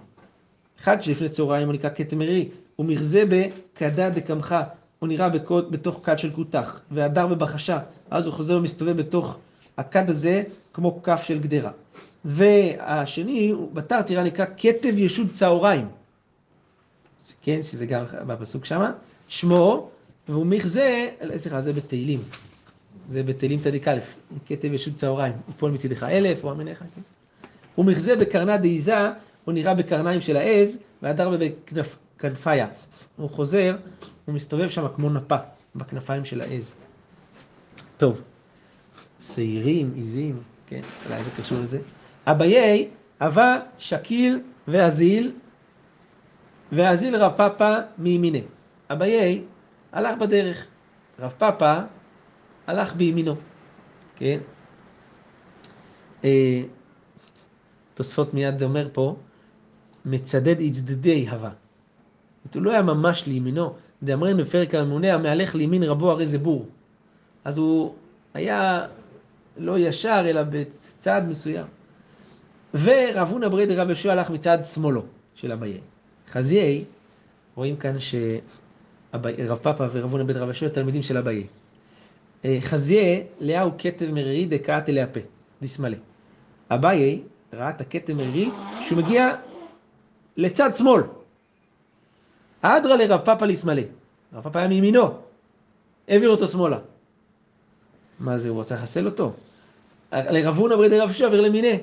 אחד 0.80 1.04
שלפני 1.04 1.30
צהריים 1.30 1.68
הוא 1.68 1.74
נקרא 1.74 1.90
כתב 1.96 2.18
מרירי, 2.18 2.50
ומרזה 2.80 3.24
בכדה 3.30 4.10
דקמחה, 4.10 4.64
הוא 5.02 5.08
נראה 5.08 5.30
בקוד, 5.30 5.72
בתוך 5.72 6.00
כד 6.04 6.20
של 6.20 6.32
כותח, 6.32 6.82
והדר 6.92 7.28
בבחשה, 7.28 7.80
אז 8.12 8.26
הוא 8.26 8.34
חוזר 8.34 8.58
ומסתובב 8.58 8.98
בתוך 8.98 9.38
הכד 9.78 10.10
הזה 10.10 10.44
כמו 10.74 11.04
כף 11.04 11.24
של 11.24 11.40
גדרה. 11.40 11.72
והשני, 12.26 13.50
הוא 13.50 13.72
בתר 13.74 14.02
תיארה 14.02 14.24
נקרא 14.24 14.46
כתב 14.58 14.94
ישוד 14.98 15.32
צהריים. 15.32 15.88
כן, 17.42 17.62
שזה 17.62 17.86
גם 17.86 18.06
בפסוק 18.28 18.66
שמה, 18.66 18.92
שמו, 19.28 19.90
והוא 20.30 20.46
מכזה, 20.46 21.10
סליחה, 21.38 21.62
זה 21.62 21.74
בתהילים. 21.74 22.24
זה 23.10 23.24
בתהילים 23.24 23.60
צדיק 23.60 23.88
א', 23.88 24.00
כתב 24.46 24.74
ישוד 24.74 24.96
צהריים, 24.96 25.34
יפול 25.50 25.72
מצידך 25.72 26.04
אלף, 26.04 26.44
או 26.44 26.52
אמינך, 26.52 26.80
כן. 26.80 27.02
הוא 27.76 27.86
מכזה 27.86 28.16
בקרנה 28.16 28.58
דעיזה, 28.58 29.10
הוא 29.46 29.54
נראה 29.54 29.74
בקרניים 29.74 30.22
של 30.22 30.38
העז, 30.38 30.80
והדר 31.02 31.38
בכנפיה. 32.18 32.68
הוא 33.18 33.30
חוזר, 33.30 33.76
הוא 34.26 34.36
מסתובב 34.36 34.70
שם 34.70 34.88
כמו 34.96 35.10
נפה, 35.10 35.36
בכנפיים 35.76 36.26
של 36.26 36.42
העז. 36.42 36.78
טוב, 37.98 38.22
שעירים, 39.22 39.94
עיזים, 39.96 40.42
כן, 40.68 40.82
אולי 41.06 41.24
זה 41.24 41.32
קשור 41.38 41.58
לזה. 41.64 41.80
אביי, 42.28 42.90
אבה, 43.22 43.60
שקיל 43.78 44.42
ואזיל, 44.68 45.32
ואזיל 46.72 47.16
רב 47.16 47.32
פאפא 47.38 47.82
מימיני. 47.98 48.42
אביי 48.92 49.44
הלך 49.92 50.18
בדרך, 50.18 50.68
רב 51.20 51.34
פאפא 51.38 51.82
הלך 52.68 52.96
בימינו, 52.96 53.36
כן? 54.16 54.40
אה, 56.24 56.62
תוספות 57.94 58.34
מיד 58.34 58.64
אומר 58.64 58.88
פה, 58.94 59.16
מצדד 60.06 60.62
יצדדי 60.62 61.30
הווה. 61.30 61.52
הוא 62.54 62.62
לא 62.62 62.72
היה 62.72 62.82
ממש 62.82 63.28
לימינו, 63.28 63.76
דאמרנו 64.04 64.44
בפרק 64.44 64.76
הממונה, 64.76 65.14
המהלך 65.14 65.56
לימין 65.56 65.84
רבו 65.84 66.12
הרי 66.12 66.26
זה 66.26 66.38
בור. 66.38 66.66
אז 67.46 67.58
הוא 67.58 67.94
היה 68.34 68.88
לא 69.58 69.80
ישר, 69.80 70.22
אלא 70.26 70.42
בצעד 70.50 71.30
מסוים. 71.30 71.66
ורב 72.74 73.28
הונא 73.32 73.48
ברי 73.48 73.66
דרב 73.66 73.88
יהושע 73.88 74.12
הלך 74.12 74.30
מצד 74.30 74.58
שמאלו 74.66 75.04
של 75.36 75.52
אביי. 75.52 75.78
חזיי, 76.32 76.84
רואים 77.56 77.76
כאן 77.76 77.96
שרב 78.00 79.58
פאפא 79.62 79.88
ורב 79.92 80.12
הונא 80.12 80.24
בן 80.24 80.38
רב 80.38 80.48
יהושע 80.48 80.70
תלמידים 80.70 81.02
של 81.02 81.18
אביי. 81.18 81.48
אה, 82.46 82.58
חזייה 82.62 83.22
לאהו 83.40 83.72
כתב 83.78 84.12
מרירי 84.12 84.46
דקאת 84.46 84.90
אליה 84.90 85.08
פה, 85.08 85.20
דשמאלה. 85.62 85.98
אביי 86.72 87.22
ראה 87.54 87.70
את 87.70 87.82
הכתב 87.82 88.14
מרירי 88.14 88.50
שהוא 88.88 88.98
מגיע 88.98 89.36
לצד 90.38 90.76
שמאל. 90.76 91.02
אדרא 92.62 92.96
לרב 92.96 93.20
פאפא 93.26 93.46
לשמאלה. 93.46 93.82
רב 94.34 94.44
פאפא 94.44 94.58
היה 94.58 94.68
מימינו, 94.68 95.10
העביר 96.08 96.30
אותו 96.30 96.48
שמאלה. 96.48 96.78
מה 98.20 98.38
זה, 98.38 98.50
הוא 98.50 98.62
רצה 98.62 98.76
לחסל 98.76 99.06
אותו? 99.06 99.34
לרב 100.12 100.58
הונא 100.58 100.76
ברי 100.76 100.90
דרב 100.90 101.08
יהושע 101.10 101.26
העביר 101.26 101.42
למיני. 101.42 101.80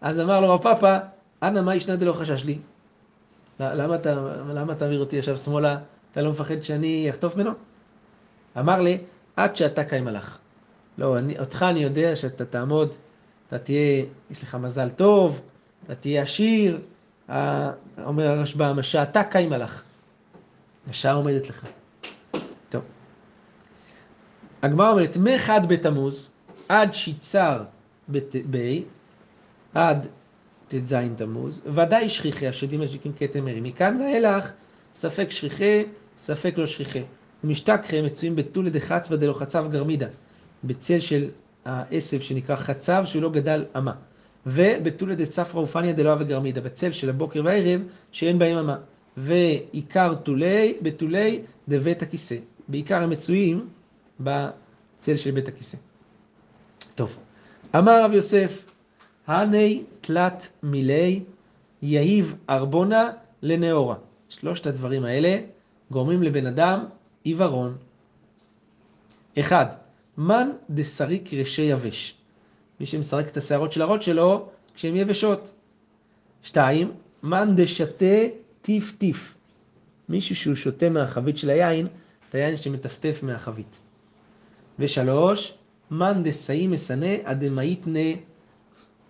אז 0.00 0.20
אמר 0.20 0.40
לו 0.40 0.54
רב 0.54 0.62
פאפא, 0.62 0.98
אנא 1.42 1.60
מה 1.60 1.74
ישנה 1.74 1.96
דלא 1.96 2.12
חשש 2.12 2.44
לי? 2.44 2.58
למה 3.60 3.94
אתה, 3.94 4.14
למה 4.54 4.74
תעביר 4.74 5.00
אותי 5.00 5.18
עכשיו 5.18 5.38
שמאלה? 5.38 5.78
אתה 6.12 6.22
לא 6.22 6.30
מפחד 6.30 6.62
שאני 6.62 7.10
אחטוף 7.10 7.36
ממנו? 7.36 7.50
אמר 8.58 8.80
לי, 8.80 8.98
עד 9.36 9.56
שאתה 9.56 9.84
קיים 9.84 10.08
הלך. 10.08 10.38
לא, 10.98 11.18
אני, 11.18 11.38
אותך 11.38 11.66
אני 11.68 11.80
יודע 11.80 12.16
שאתה 12.16 12.44
תעמוד, 12.44 12.94
אתה 13.48 13.58
תהיה, 13.58 14.04
יש 14.30 14.42
לך 14.42 14.54
מזל 14.54 14.90
טוב, 14.90 15.40
אתה 15.84 15.94
תהיה 15.94 16.22
עשיר, 16.22 16.80
אומר 18.04 18.26
הרשב"ם, 18.26 18.78
השעתה 18.78 19.24
קיים 19.24 19.52
הלך. 19.52 19.82
השעה 20.88 21.12
עומדת 21.12 21.48
לך. 21.48 21.66
הגמרא 24.62 24.90
אומרת, 24.90 25.16
מאחד 25.16 25.68
בתמוז 25.68 26.30
עד 26.68 26.94
שיצר 26.94 27.62
בי, 28.50 28.84
עד 29.74 30.06
ט"ז 30.68 30.96
תמוז, 31.16 31.64
ודאי 31.74 32.10
שכיחי, 32.10 32.46
השדים 32.48 32.80
משיקים 32.80 33.12
כתם 33.16 33.44
מרי. 33.44 33.60
מכאן 33.60 34.00
ואילך, 34.00 34.50
ספק 34.94 35.30
שכיחי, 35.30 35.84
ספק 36.18 36.54
לא 36.56 36.66
שכיחי. 36.66 37.02
ומשתכחי 37.44 38.02
מצויים 38.02 38.36
בתולד 38.36 38.76
דחצבא 38.76 39.16
דלא 39.16 39.32
חצב 39.32 39.66
גרמידה, 39.70 40.06
בצל 40.64 41.00
של 41.00 41.30
העשב 41.64 42.20
שנקרא 42.20 42.56
חצב 42.56 43.02
שהוא 43.06 43.22
לא 43.22 43.30
גדל 43.30 43.64
אמה. 43.76 43.92
ובתולד 44.46 45.22
דצפרא 45.22 45.60
ופניה 45.60 45.92
דלא 45.92 46.12
אבה 46.12 46.24
גרמידה, 46.24 46.60
בצל 46.60 46.92
של 46.92 47.10
הבוקר 47.10 47.42
והערב 47.44 47.80
שאין 48.12 48.38
בהם 48.38 48.58
אמה. 48.58 48.76
ועיקר 49.16 50.14
תולי, 50.14 50.74
בתולי 50.82 51.40
דבית 51.68 52.02
הכיסא. 52.02 52.36
בעיקר 52.68 53.02
הם 53.02 53.10
מצויים 53.10 53.68
בצל 54.20 55.16
של 55.16 55.30
בית 55.30 55.48
הכיסא. 55.48 55.78
טוב, 56.94 57.16
אמר 57.76 58.04
רב 58.04 58.12
יוסף, 58.12 58.64
הני 59.26 59.82
תלת 60.00 60.48
מילי 60.62 61.22
יהיב 61.82 62.34
ארבונה 62.50 63.10
לנאורה. 63.42 63.96
שלושת 64.28 64.66
הדברים 64.66 65.04
האלה 65.04 65.38
גורמים 65.90 66.22
לבן 66.22 66.46
אדם 66.46 66.84
עיוורון. 67.24 67.76
אחד, 69.38 69.66
מן 70.18 70.48
דסריק 70.70 71.34
רשי 71.34 71.62
יבש. 71.62 72.14
מי 72.80 72.86
שמסרק 72.86 73.28
את 73.28 73.36
השערות 73.36 73.72
של 73.72 73.82
הראש 73.82 74.06
שלו 74.06 74.48
כשהן 74.74 74.96
יבשות. 74.96 75.52
שתיים, 76.42 76.92
מן 77.22 77.52
דשתה 77.56 78.04
טיף 78.68 78.94
טיף. 78.98 79.34
מישהו 80.08 80.36
שהוא 80.36 80.54
שותה 80.54 80.88
מהחבית 80.88 81.38
של 81.38 81.50
היין, 81.50 81.86
את 82.28 82.34
היין 82.34 82.56
שמטפטף 82.56 83.20
מהחבית. 83.22 83.80
ושלוש, 84.78 85.54
מן 85.90 86.22
דסאי 86.22 86.66
מסנה 86.66 87.06
אדמאיתנה 87.24 88.08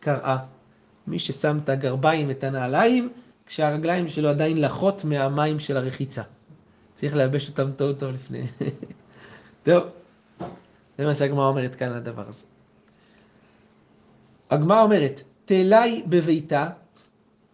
קראה. 0.00 0.38
מי 1.06 1.18
ששם 1.18 1.58
את 1.64 1.68
הגרביים 1.68 2.28
ואת 2.28 2.44
הנעליים, 2.44 3.12
כשהרגליים 3.46 4.08
שלו 4.08 4.28
עדיין 4.28 4.60
לחות 4.60 5.04
מהמים 5.04 5.60
של 5.60 5.76
הרחיצה. 5.76 6.22
צריך 6.94 7.16
לייבש 7.16 7.48
אותם 7.48 7.70
טוב 7.76 7.92
טוב 7.92 8.10
לפני. 8.14 8.46
טוב, 9.66 9.84
זה 10.98 11.04
מה 11.04 11.14
שהגמרא 11.14 11.48
אומרת 11.48 11.74
כאן 11.74 11.88
על 11.88 11.96
הדבר 11.96 12.28
הזה. 12.28 12.46
הגמרא 14.50 14.82
אומרת, 14.82 15.22
תלי 15.44 16.02
בביתה, 16.06 16.68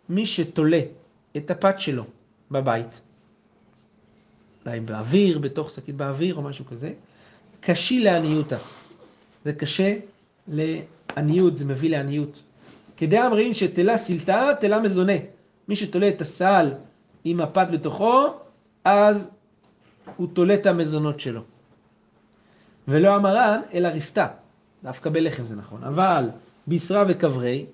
מי 0.09 0.27
שתולה 0.27 0.81
את 1.37 1.51
הפת 1.51 1.81
שלו 1.81 2.05
בבית, 2.51 3.01
אולי 4.67 4.81
באוויר, 4.81 5.39
בתוך 5.39 5.71
שקית 5.71 5.97
באוויר 5.97 6.35
או 6.35 6.43
משהו 6.43 6.65
כזה, 6.65 6.93
קשי 7.61 8.01
לעניותא. 8.01 8.57
זה 9.45 9.53
קשה 9.53 9.97
לעניות, 10.49 11.57
זה 11.57 11.65
מביא 11.65 11.91
לעניות. 11.91 12.43
כדעה 12.97 13.27
אמרין 13.27 13.55
שתלה 13.55 13.97
סילתה, 13.97 14.51
תלה 14.61 14.81
מזונה. 14.81 15.13
מי 15.69 15.77
שתולה 15.77 16.09
את 16.09 16.21
הסל 16.21 16.73
עם 17.25 17.41
הפת 17.41 17.69
בתוכו, 17.73 18.35
אז 18.85 19.35
הוא 20.17 20.29
תולה 20.33 20.55
את 20.55 20.67
המזונות 20.67 21.21
שלו. 21.21 21.41
ולא 22.89 23.15
המרן, 23.15 23.61
אלא 23.75 23.89
רפתה. 23.89 24.27
דווקא 24.83 25.11
בלחם 25.11 25.47
זה 25.47 25.57
נכון. 25.57 25.85
אבל 25.85 26.31
בשרה 26.69 27.05
וכברי, 27.09 27.67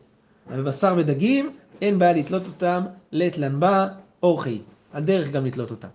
ובשר 0.50 0.94
ודגים, 0.98 1.56
אין 1.82 1.98
בעיה 1.98 2.12
לתלות 2.12 2.46
אותם 2.46 2.82
לית 3.12 3.38
לנבא 3.38 3.88
אורחי. 4.22 4.58
הדרך 4.92 5.30
גם 5.30 5.46
לתלות 5.46 5.70
אותם. 5.70 5.88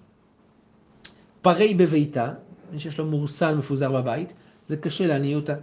פרי 1.42 1.74
בביתה, 1.74 2.34
מי 2.74 2.80
שיש 2.80 2.98
לו 3.00 3.06
מורסל 3.06 3.56
מפוזר 3.56 3.92
בבית, 3.92 4.34
זה 4.68 4.78
קשה 4.78 5.08
לעניותא. 5.08 5.56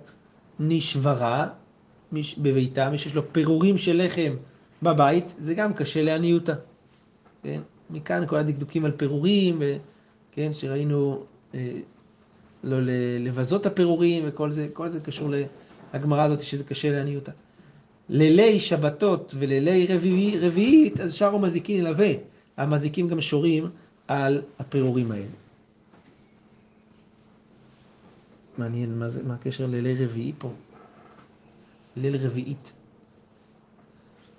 נשברה 0.61 1.46
מיש- 2.12 2.38
בביתה, 2.38 2.90
מי 2.90 2.98
שיש 2.98 3.14
לו 3.14 3.33
פירורים 3.33 3.79
של 3.79 4.03
לחם 4.05 4.35
בבית, 4.83 5.35
זה 5.38 5.55
גם 5.55 5.75
קשה 5.75 6.03
לעניותא. 6.03 6.53
כן? 7.42 7.61
מכאן 7.90 8.27
כל 8.27 8.37
הדקדוקים 8.37 8.85
על 8.85 8.90
פירורים, 8.90 9.57
ו... 9.61 9.77
כן, 10.33 10.53
שראינו 10.53 11.25
אה, 11.55 11.70
לא 12.64 12.77
לבזות 13.18 13.66
הפירורים 13.66 14.22
וכל 14.27 14.51
זה, 14.51 14.68
כל 14.72 14.88
זה 14.88 15.01
קשור 15.01 15.31
להגמרא 15.94 16.22
הזאת 16.22 16.40
שזה 16.40 16.64
קשה 16.64 16.90
לעניותא. 16.90 17.33
לילי 18.12 18.61
שבתות 18.61 19.35
ולילי 19.38 19.87
רביעי, 19.87 20.38
רביעית, 20.38 21.01
אז 21.01 21.14
שרו 21.14 21.38
מזיקין 21.38 21.77
ילווה. 21.77 22.12
המזיקים 22.57 23.09
גם 23.09 23.20
שורים 23.20 23.70
על 24.09 24.42
הפירורים 24.59 25.12
האלה. 25.12 25.25
מעניין, 28.59 28.98
מה, 28.98 29.09
זה, 29.09 29.22
מה 29.22 29.35
הקשר 29.35 29.66
לליל 29.66 30.05
רביעי 30.05 30.33
פה? 30.38 30.53
ליל 31.96 32.16
רביעית. 32.16 32.72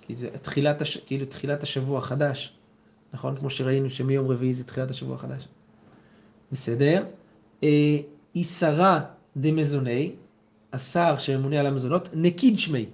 כי 0.02 0.16
זה 0.16 0.28
תחילת, 0.42 0.80
הש... 0.80 0.96
כאילו 0.96 1.26
תחילת 1.26 1.62
השבוע 1.62 1.98
החדש, 1.98 2.52
נכון? 3.14 3.36
כמו 3.36 3.50
שראינו 3.50 3.90
שמיום 3.90 4.30
רביעי 4.30 4.52
זה 4.52 4.64
תחילת 4.64 4.90
השבוע 4.90 5.14
החדש. 5.14 5.48
בסדר? 6.52 7.04
אה, 7.62 7.96
איסרה 8.34 9.00
דמזוני, 9.36 10.12
השר 10.72 11.18
שממונה 11.18 11.60
על 11.60 11.66
המזונות, 11.66 12.08
נקיד 12.12 12.58
שמי. 12.58 12.86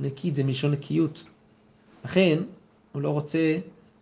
נקיד 0.00 0.34
זה 0.34 0.44
מלשון 0.44 0.70
נקיות. 0.70 1.24
לכן, 2.04 2.38
הוא 2.92 3.02
לא 3.02 3.10
רוצה 3.10 3.58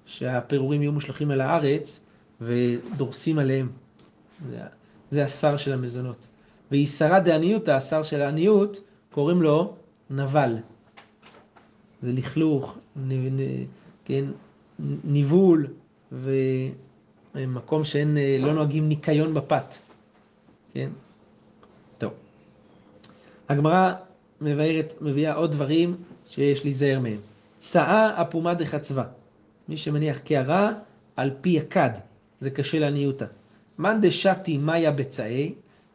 שהפירורים 0.06 0.82
יהיו 0.82 0.92
מושלכים 0.92 1.30
אל 1.30 1.40
הארץ 1.40 2.06
ודורסים 2.40 3.38
עליהם. 3.38 3.68
זה, 4.50 4.58
זה 5.10 5.24
השר 5.24 5.56
של 5.56 5.72
המזונות. 5.72 6.26
ואיסרה 6.70 7.20
דעניות, 7.20 7.68
השר 7.68 8.02
של 8.02 8.22
העניות, 8.22 8.80
קוראים 9.12 9.42
לו 9.42 9.74
נבל. 10.10 10.56
זה 12.02 12.12
לכלוך, 12.12 12.78
נ, 12.96 13.12
נ, 13.12 13.64
כן, 14.04 14.24
ניבול, 15.04 15.66
ומקום 16.12 17.84
שאין, 17.84 18.16
לא 18.40 18.52
נוהגים 18.52 18.88
ניקיון 18.88 19.34
בפת. 19.34 19.74
כן? 20.72 20.90
טוב. 21.98 22.12
הגמרא 23.48 23.92
מבארת, 24.40 24.94
מביאה 25.00 25.34
עוד 25.34 25.50
דברים 25.50 25.96
שיש 26.28 26.64
להיזהר 26.64 27.00
מהם. 27.00 27.18
צאה 27.58 28.22
אפומה 28.22 28.54
דחצבה. 28.54 29.04
מי 29.68 29.76
שמניח 29.76 30.18
קערה 30.18 30.72
על 31.16 31.30
פי 31.40 31.58
הכד, 31.58 31.90
זה 32.40 32.50
קשה 32.50 32.78
לעניותא. 32.78 33.24
מאן 33.78 33.98
דשתי 34.02 34.58
מאיה 34.58 34.90
בצאי, 34.90 35.52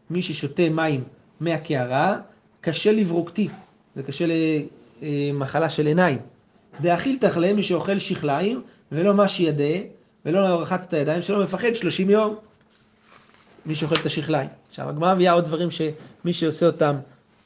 מי 0.10 0.22
ששותה 0.22 0.70
מים 0.70 1.04
מהקערה, 1.40 2.18
קשה 2.62 2.92
לברוקתי, 2.92 3.50
זה 3.96 4.04
קשה 4.04 4.26
למחלה 5.02 5.70
של 5.70 5.88
עיניים. 5.88 6.18
דאכיל 6.82 7.18
תחלה 7.22 7.54
מי 7.54 7.64
שאוכל 7.64 8.00
שכליים, 8.00 8.62
ולא 8.92 9.14
מש 9.14 9.40
ידה, 9.40 9.88
ולא 10.26 10.62
רחץ 10.62 10.82
את 10.88 10.94
הידיים 10.94 11.22
שלו, 11.22 11.44
מפחד 11.44 11.76
30 11.76 12.10
יום. 12.10 12.36
מי 13.66 13.76
שאוכל 13.76 13.96
את 13.96 14.06
השכליים. 14.06 14.50
עכשיו, 14.70 14.90
הגמרא 14.90 15.16
מביאה 15.16 15.34
עוד 15.34 15.46
דברים 15.46 15.72
שמי 15.72 16.34
שעושה 16.34 16.66
אותם 16.66 16.96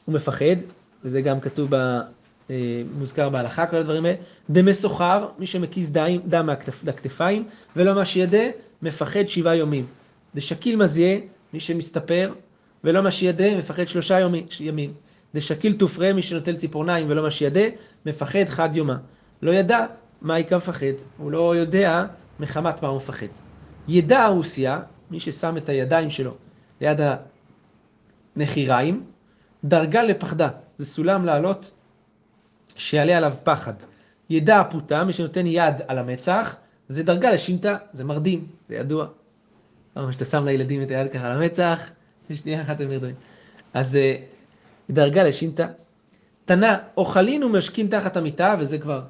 הוא 0.04 0.14
מפחד, 0.14 0.56
וזה 1.04 1.20
גם 1.20 1.40
כתוב, 1.40 1.76
ב, 1.76 2.00
אה, 2.50 2.82
מוזכר 2.98 3.28
בהלכה, 3.28 3.66
כל 3.66 3.76
הדברים 3.76 4.04
האלה. 4.04 4.16
דמי 4.50 4.74
סוחר, 4.74 5.28
מי 5.38 5.46
שמקיז 5.46 5.92
דם, 5.92 6.18
דם 6.26 6.46
מהכתפיים, 6.46 7.44
ולא 7.76 8.02
מש 8.02 8.16
ידה, 8.16 8.44
מפחד 8.82 9.28
שבעה 9.28 9.56
יומים. 9.56 9.86
דשקיל 10.34 10.76
מזיה, 10.76 11.18
מי 11.52 11.60
שמסתפר, 11.60 12.32
ולא 12.84 13.02
מש 13.02 13.22
ידה, 13.22 13.58
מפחד 13.58 13.88
שלושה 13.88 14.18
ימים. 14.60 14.92
דשקיל 15.34 15.72
תופרה, 15.72 16.12
מי 16.12 16.22
שנוטל 16.22 16.56
ציפורניים 16.56 17.06
ולא 17.10 17.26
מש 17.26 17.42
ידה, 17.42 17.60
מפחד 18.06 18.44
חד 18.48 18.76
יומה. 18.76 18.96
לא 19.42 19.50
ידע 19.50 19.86
מה 20.22 20.36
איכה 20.36 20.56
מפחד, 20.56 20.86
הוא 21.18 21.30
לא 21.30 21.56
יודע 21.56 22.06
מחמת 22.40 22.82
מה 22.82 22.88
הוא 22.88 22.96
מפחד. 22.96 23.26
ידע 23.88 24.18
האוסיה, 24.18 24.80
מי 25.10 25.20
ששם 25.20 25.56
את 25.56 25.68
הידיים 25.68 26.10
שלו 26.10 26.34
ליד 26.80 27.00
הנחיריים, 28.36 29.02
דרגה 29.64 30.02
לפחדה, 30.02 30.48
זה 30.78 30.86
סולם 30.86 31.24
לעלות 31.24 31.70
שיעלה 32.76 33.16
עליו 33.16 33.34
פחד. 33.44 33.72
ידע 34.30 34.60
הפותה, 34.60 35.04
מי 35.04 35.12
שנותן 35.12 35.46
יד 35.46 35.74
על 35.88 35.98
המצח, 35.98 36.56
זה 36.88 37.02
דרגה 37.02 37.30
לשינתה, 37.30 37.76
זה 37.92 38.04
מרדים, 38.04 38.46
זה 38.68 38.74
ידוע. 38.74 39.06
אבל 39.96 40.10
כשאתה 40.10 40.24
שם 40.24 40.44
לילדים 40.44 40.82
את 40.82 40.90
היד 40.90 41.12
ככה 41.12 41.26
על 41.26 41.32
המצח, 41.32 41.90
שנייה 42.34 42.62
אחת 42.62 42.80
הם 42.80 42.88
נרדמים. 42.88 43.14
אז 43.74 43.96
אה, 43.96 44.16
דרגה 44.90 45.24
לשינתה. 45.24 45.66
תנא, 46.44 46.74
אוכלים 46.96 47.42
ומשקים 47.42 47.88
תחת 47.88 48.16
המיטה, 48.16 48.56
וזה 48.58 48.78
כבר 48.78 49.02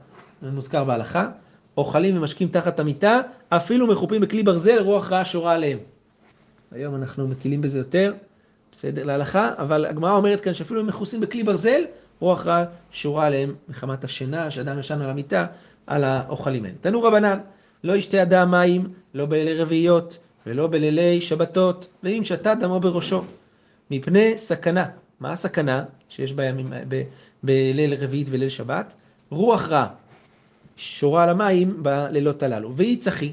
מוזכר 0.43 0.85
בהלכה, 0.85 1.31
אוכלים 1.77 2.17
ומשקים 2.17 2.49
תחת 2.49 2.81
המיטה, 2.81 3.21
אפילו 3.49 3.87
מחופים 3.87 4.21
בכלי 4.21 4.43
ברזל, 4.43 4.79
רוח 4.79 5.13
רעה 5.13 5.25
שורה 5.25 5.53
עליהם. 5.53 5.79
היום 6.73 6.95
אנחנו 6.95 7.29
מקילים 7.29 7.61
בזה 7.61 7.79
יותר, 7.79 8.15
בסדר, 8.73 9.05
להלכה, 9.05 9.51
אבל 9.59 9.87
הגמרא 9.87 10.13
אומרת 10.13 10.41
כאן 10.41 10.55
שאפילו 10.55 10.81
הם 10.81 10.87
מכוסים 10.87 11.21
בכלי 11.21 11.43
ברזל, 11.43 11.83
רוח 12.21 12.47
רעה 12.47 12.65
שורה 12.91 13.27
עליהם 13.27 13.55
מחמת 13.69 14.05
השינה, 14.05 14.51
שאדם 14.51 14.79
ישן 14.79 15.01
על 15.01 15.11
המיטה, 15.11 15.47
על 15.87 16.05
האוכלים 16.05 16.65
האלה. 16.65 16.77
תנו 16.81 17.03
רבנן, 17.03 17.39
לא 17.85 17.93
ישתה 17.93 18.23
אדם 18.23 18.51
מים, 18.51 18.89
לא 19.15 19.27
בלילי 19.27 19.59
רביעיות, 19.59 20.19
ולא 20.47 20.67
בלילי 20.67 21.21
שבתות, 21.21 21.89
ואם 22.03 22.21
שתה 22.25 22.55
דמו 22.55 22.81
בראשו, 22.81 23.25
מפני 23.91 24.39
סכנה. 24.39 24.85
מה 25.21 25.33
הסכנה 25.33 25.85
שיש 26.09 26.33
בימים, 26.33 26.73
ב, 26.89 27.03
בליל 27.43 27.95
רביעית 27.95 28.27
וליל 28.31 28.49
שבת? 28.49 28.95
רוח 29.31 29.69
רעה. 29.69 29.89
שורה 30.77 31.23
על 31.23 31.29
המים 31.29 31.83
בלילות 31.83 32.43
הללו. 32.43 32.73
ואי 32.77 32.97
צחי, 32.97 33.33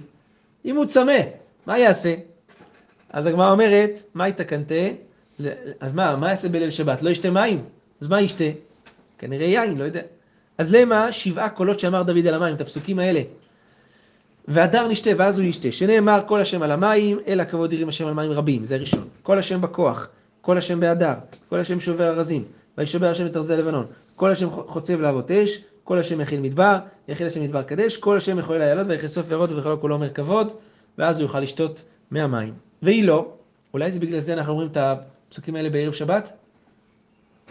אם 0.66 0.76
הוא 0.76 0.86
צמא, 0.86 1.18
מה 1.66 1.78
יעשה? 1.78 2.16
אז 3.10 3.26
הגמרא 3.26 3.52
אומרת, 3.52 4.00
מה 4.14 4.26
התקנתה? 4.26 4.76
אז 5.80 5.94
מה, 5.94 6.16
מה 6.16 6.30
יעשה 6.30 6.50
בליל 6.50 6.70
שבת? 6.70 7.02
לא 7.02 7.10
ישתה 7.10 7.32
מים? 7.32 7.64
אז 8.02 8.08
מה 8.08 8.22
ישתה? 8.22 8.46
כנראה 9.18 9.46
יין, 9.46 9.78
לא 9.78 9.84
יודע. 9.84 10.02
אז 10.58 10.74
למה 10.74 11.12
שבעה 11.12 11.50
קולות 11.50 11.80
שאמר 11.80 12.04
דוד 12.04 12.28
על 12.28 12.34
המים, 12.34 12.56
את 12.56 12.62
הפסוקים 12.62 13.00
האלה? 13.00 13.22
והדר 14.48 14.88
נשתה, 14.88 15.10
ואז 15.18 15.40
הוא 15.40 15.48
ישתה. 15.48 15.72
שנאמר 15.72 16.22
כל 16.26 16.42
השם 16.42 16.62
על 16.62 16.72
המים, 16.72 17.20
אלא 17.28 17.44
כבוד 17.44 17.74
ירים 17.74 17.90
השם 17.90 18.08
על 18.08 18.14
מים 18.14 18.32
רבים, 18.32 18.66
זה 18.66 18.78
ראשון. 18.78 19.08
כל 19.24 19.40
השם 19.40 19.62
בכוח, 19.62 20.10
כל 20.42 20.58
השם 20.58 20.80
בהדר, 20.80 21.14
כל 21.50 21.60
השם 21.60 21.80
שובר 21.80 22.10
ארזים, 22.10 22.44
וישובר 22.78 23.08
השם 23.08 23.26
את 23.26 23.38
ארזי 23.38 23.56
לבנון, 23.58 23.86
כל 24.16 24.32
השם 24.32 24.50
חוצב 24.50 25.02
להבות 25.02 25.32
אש, 25.32 25.64
כל 25.84 26.00
השם 26.00 26.22
יכיל 26.22 26.40
מדבר, 26.40 26.78
יכיל 27.08 27.28
השם 27.28 27.44
מדבר 27.44 27.64
קדש, 27.64 27.98
כל 27.98 28.18
השם 28.18 28.38
מחולל 28.38 28.62
איילות 28.62 28.88
ויחשוף 28.90 29.28
פירות 29.28 29.52
ובכלו 29.52 29.82
כולו 29.82 29.96
אומר 29.96 30.10
כבוד, 30.10 30.52
ואז 30.98 31.20
הוא 31.20 31.26
יוכל 31.26 31.40
לשתות 31.40 31.84
מהמים. 32.12 32.54
והיא 32.82 33.04
לא, 33.04 33.32
אולי 33.74 33.92
זה 33.92 34.00
בגלל 34.00 34.20
זה 34.20 34.34
אנחנו 34.34 34.52
אומרים 34.52 34.70
את 34.72 34.78
הפסוקים 35.30 35.56
האלה 35.56 35.70
בערב 35.70 35.94
שבת? 35.94 36.34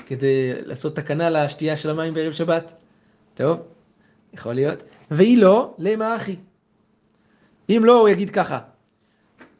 כדי 0.06 0.52
לעשות 0.64 0.96
תקנה 0.96 1.30
לשתייה 1.30 1.76
של 1.76 1.90
המים 1.90 2.14
בערב 2.14 2.32
שבת? 2.32 2.74
טוב, 3.34 3.58
יכול 4.34 4.52
להיות. 4.52 4.78
והיא 5.10 5.38
לא, 5.38 5.74
למה 5.78 6.16
אחי? 6.16 6.36
אם 7.70 7.82
לא, 7.84 8.00
הוא 8.00 8.08
יגיד 8.08 8.30
ככה, 8.30 8.58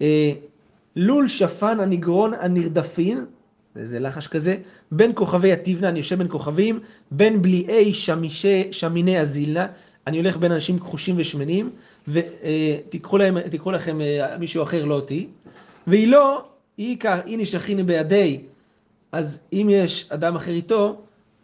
אה, 0.02 0.32
לול 0.96 1.28
שפן 1.28 1.80
הנגרון 1.80 2.34
הנרדפין, 2.34 3.24
זה 3.82 4.00
לחש 4.00 4.28
כזה, 4.28 4.56
בין 4.92 5.12
כוכבי 5.14 5.52
התבנה, 5.52 5.88
אני 5.88 5.98
יושב 5.98 6.18
בין 6.18 6.28
כוכבים, 6.30 6.80
בין 7.10 7.42
בליעי 7.42 7.94
שמישי, 7.94 8.72
שמיני 8.72 9.18
הזילנה, 9.18 9.66
אני 10.06 10.16
הולך 10.16 10.36
בין 10.36 10.52
אנשים 10.52 10.78
כחושים 10.78 11.14
ושמנים, 11.18 11.70
ותיקחו 12.08 13.18
תיקחו 13.50 13.72
לכם 13.72 13.98
מישהו 14.38 14.62
אחר, 14.62 14.84
לא 14.84 14.94
אותי, 14.94 15.28
והיא 15.86 16.08
לא, 16.08 16.44
היא 16.76 16.96
כך, 17.00 17.18
היא 17.26 17.38
נשכיני 17.38 17.82
בידי, 17.82 18.40
אז 19.12 19.40
אם 19.52 19.68
יש 19.70 20.12
אדם 20.12 20.36
אחר 20.36 20.50
איתו, 20.50 20.96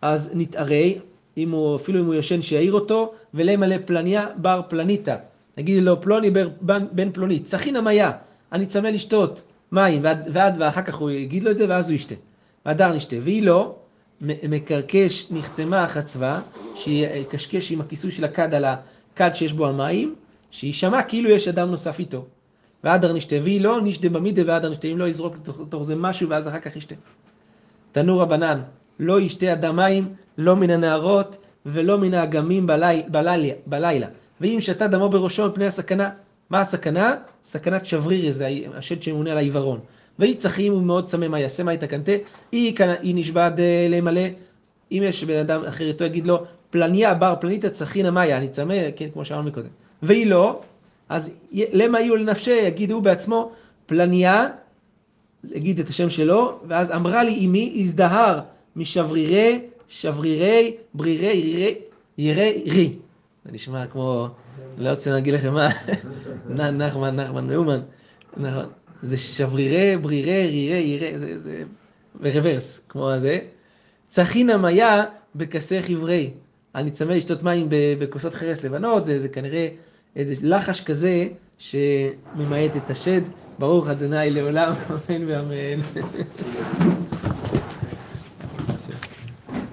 אז 0.03 0.33
נתערי, 0.35 0.99
אם 1.37 1.51
הוא, 1.51 1.77
אפילו 1.77 2.01
אם 2.01 2.07
הוא 2.07 2.15
ישן 2.15 2.43
שיעיר 2.43 2.73
אותו, 2.73 3.13
ולמלא 3.35 3.77
פלניה 3.85 4.27
בר 4.37 4.61
פלניתא. 4.69 5.17
נגיד 5.59 5.83
לו 5.83 6.01
פלוני 6.01 6.31
בן, 6.61 6.87
בן 6.93 7.13
פלוני, 7.13 7.41
צחינא 7.41 7.81
מיה, 7.81 8.13
אני 8.53 8.67
צמא 8.67 8.89
לשתות. 8.89 9.45
מים, 9.73 10.05
ועד, 10.05 10.29
ועד, 10.33 10.55
ואחר 10.59 10.83
כך 10.83 10.95
הוא 10.95 11.11
יגיד 11.11 11.43
לו 11.43 11.51
את 11.51 11.57
זה, 11.57 11.67
ואז 11.69 11.89
הוא 11.89 11.95
ישתה. 11.95 12.15
והדר 12.67 12.93
נשתה. 12.93 13.17
והיא 13.23 13.43
לא, 13.43 13.77
מקרקש 14.21 15.27
נחתמה 15.31 15.85
החצבה, 15.85 16.41
שיקשקש 16.75 17.73
עם 17.73 17.81
הכיסוי 17.81 18.11
של 18.11 18.25
הכד 18.25 18.55
על 18.55 18.65
הכד 18.65 19.31
שיש 19.35 19.53
בו 19.53 19.67
המים, 19.67 20.15
שיישמע 20.51 21.03
כאילו 21.03 21.31
יש 21.31 21.49
אדם 21.49 21.71
נוסף 21.71 21.99
איתו. 21.99 22.25
והדר 22.85 23.13
נשתה, 23.13 23.37
והיא 23.43 23.61
לא, 23.61 23.81
נשתה 23.85 24.09
במידה 24.09 24.43
והדר 24.47 24.69
נשתה, 24.69 24.89
אם 24.89 24.99
לא 24.99 25.09
יזרוק 25.09 25.37
לתוך 25.61 25.83
זה 25.83 25.97
משהו 25.97 26.29
ואז 26.29 26.49
אחר 26.49 26.61
כך 26.61 26.77
ישתה. 26.77 26.95
תנו 27.93 28.19
רבנן, 28.19 28.61
לא 29.01 29.21
ישתה 29.21 29.53
אדם 29.53 29.77
מים, 29.77 30.09
לא 30.39 30.57
מן 30.57 30.71
הנהרות 30.71 31.39
ולא 31.67 31.99
מן 31.99 32.15
האגמים 32.15 32.67
בליל, 32.67 33.03
בלילה, 33.09 33.53
בלילה. 33.67 34.07
ואם 34.41 34.59
שתה 34.61 34.87
דמו 34.87 35.09
בראשו 35.09 35.49
מפני 35.49 35.67
הסכנה, 35.67 36.11
מה 36.51 36.61
הסכנה? 36.61 37.15
סכנת 37.43 37.87
שברירי, 37.87 38.33
זה 38.33 38.49
השד 38.75 39.03
שממונה 39.03 39.31
על 39.31 39.37
העיוורון. 39.37 39.81
ויהי 40.19 40.35
צחים 40.35 40.75
ומאוד 40.75 41.07
צמא 41.07 41.29
מה 41.29 41.41
יעשה 41.41 41.63
מה 41.63 41.73
יתקנתה, 41.73 42.13
היא, 42.53 42.75
היא 43.03 43.15
נשבעת 43.15 43.59
אה, 43.59 43.87
למלא. 43.91 44.21
אם 44.93 45.03
יש 45.05 45.25
בן 45.25 45.39
אדם 45.39 45.65
אחר 45.65 45.85
איתו, 45.85 46.05
יגיד 46.05 46.27
לו, 46.27 46.45
פלניה 46.71 47.15
בר 47.15 47.35
פלניתא 47.41 47.69
צחינא 47.69 48.11
מאיה, 48.11 48.37
אני 48.37 48.49
צמא, 48.49 48.75
כן, 48.97 49.09
כמו 49.13 49.25
שאמרנו 49.25 49.49
מקודם. 49.49 49.69
והיא 50.03 50.27
לא, 50.27 50.61
אז 51.11 51.33
למה 51.53 52.01
יהיו 52.01 52.17
לנפשי, 52.17 52.55
יגיד 52.55 52.91
הוא 52.91 53.03
בעצמו, 53.03 53.53
פלניה, 53.87 54.49
יגיד 55.45 55.81
את 55.81 55.89
השם 55.89 56.11
שלו, 56.11 56.61
ואז 56.69 56.91
אמרה 56.91 57.25
לי 57.25 57.47
אמי, 57.47 57.75
הזדהר 57.77 58.41
משברירי, 58.77 59.61
שברירי, 59.89 60.77
ברירי, 60.95 61.33
ירי, 61.37 61.75
ירי, 62.19 62.63
רי. 62.67 62.93
זה 63.45 63.53
נשמע 63.53 63.87
כמו, 63.87 64.29
לא 64.79 64.91
רוצה 64.91 65.11
להגיד 65.11 65.35
לכם 65.35 65.55
מה, 65.55 65.69
נחמן, 66.73 67.17
נחמן 67.17 67.47
מאומן, 67.47 67.81
נכון. 68.37 68.67
זה 69.03 69.17
שברירי, 69.17 69.97
ברירי, 69.97 70.47
רירי, 70.47 70.79
ירי, 70.79 71.19
זה, 71.19 71.41
זה 71.41 71.63
ברוורס, 72.21 72.85
כמו 72.89 73.11
זה. 73.19 73.39
צחינא 74.09 74.57
מיה 74.57 75.05
בכסי 75.35 75.83
חברי. 75.83 76.31
אני 76.75 76.91
צמא 76.91 77.13
לשתות 77.13 77.43
מים 77.43 77.67
בכוסות 77.71 78.35
חרס 78.35 78.65
לבנות, 78.65 79.07
זה, 79.07 79.21
זה 79.21 79.29
כנראה 79.29 79.69
איזה 80.17 80.35
לחש 80.43 80.83
כזה 80.85 81.27
שממעט 81.59 82.77
את 82.77 82.91
השד. 82.91 83.21
ברוך 83.59 83.89
ה' 83.89 83.95
לעולם, 84.31 84.73
אמן 85.11 85.29
ואמן. 85.29 85.81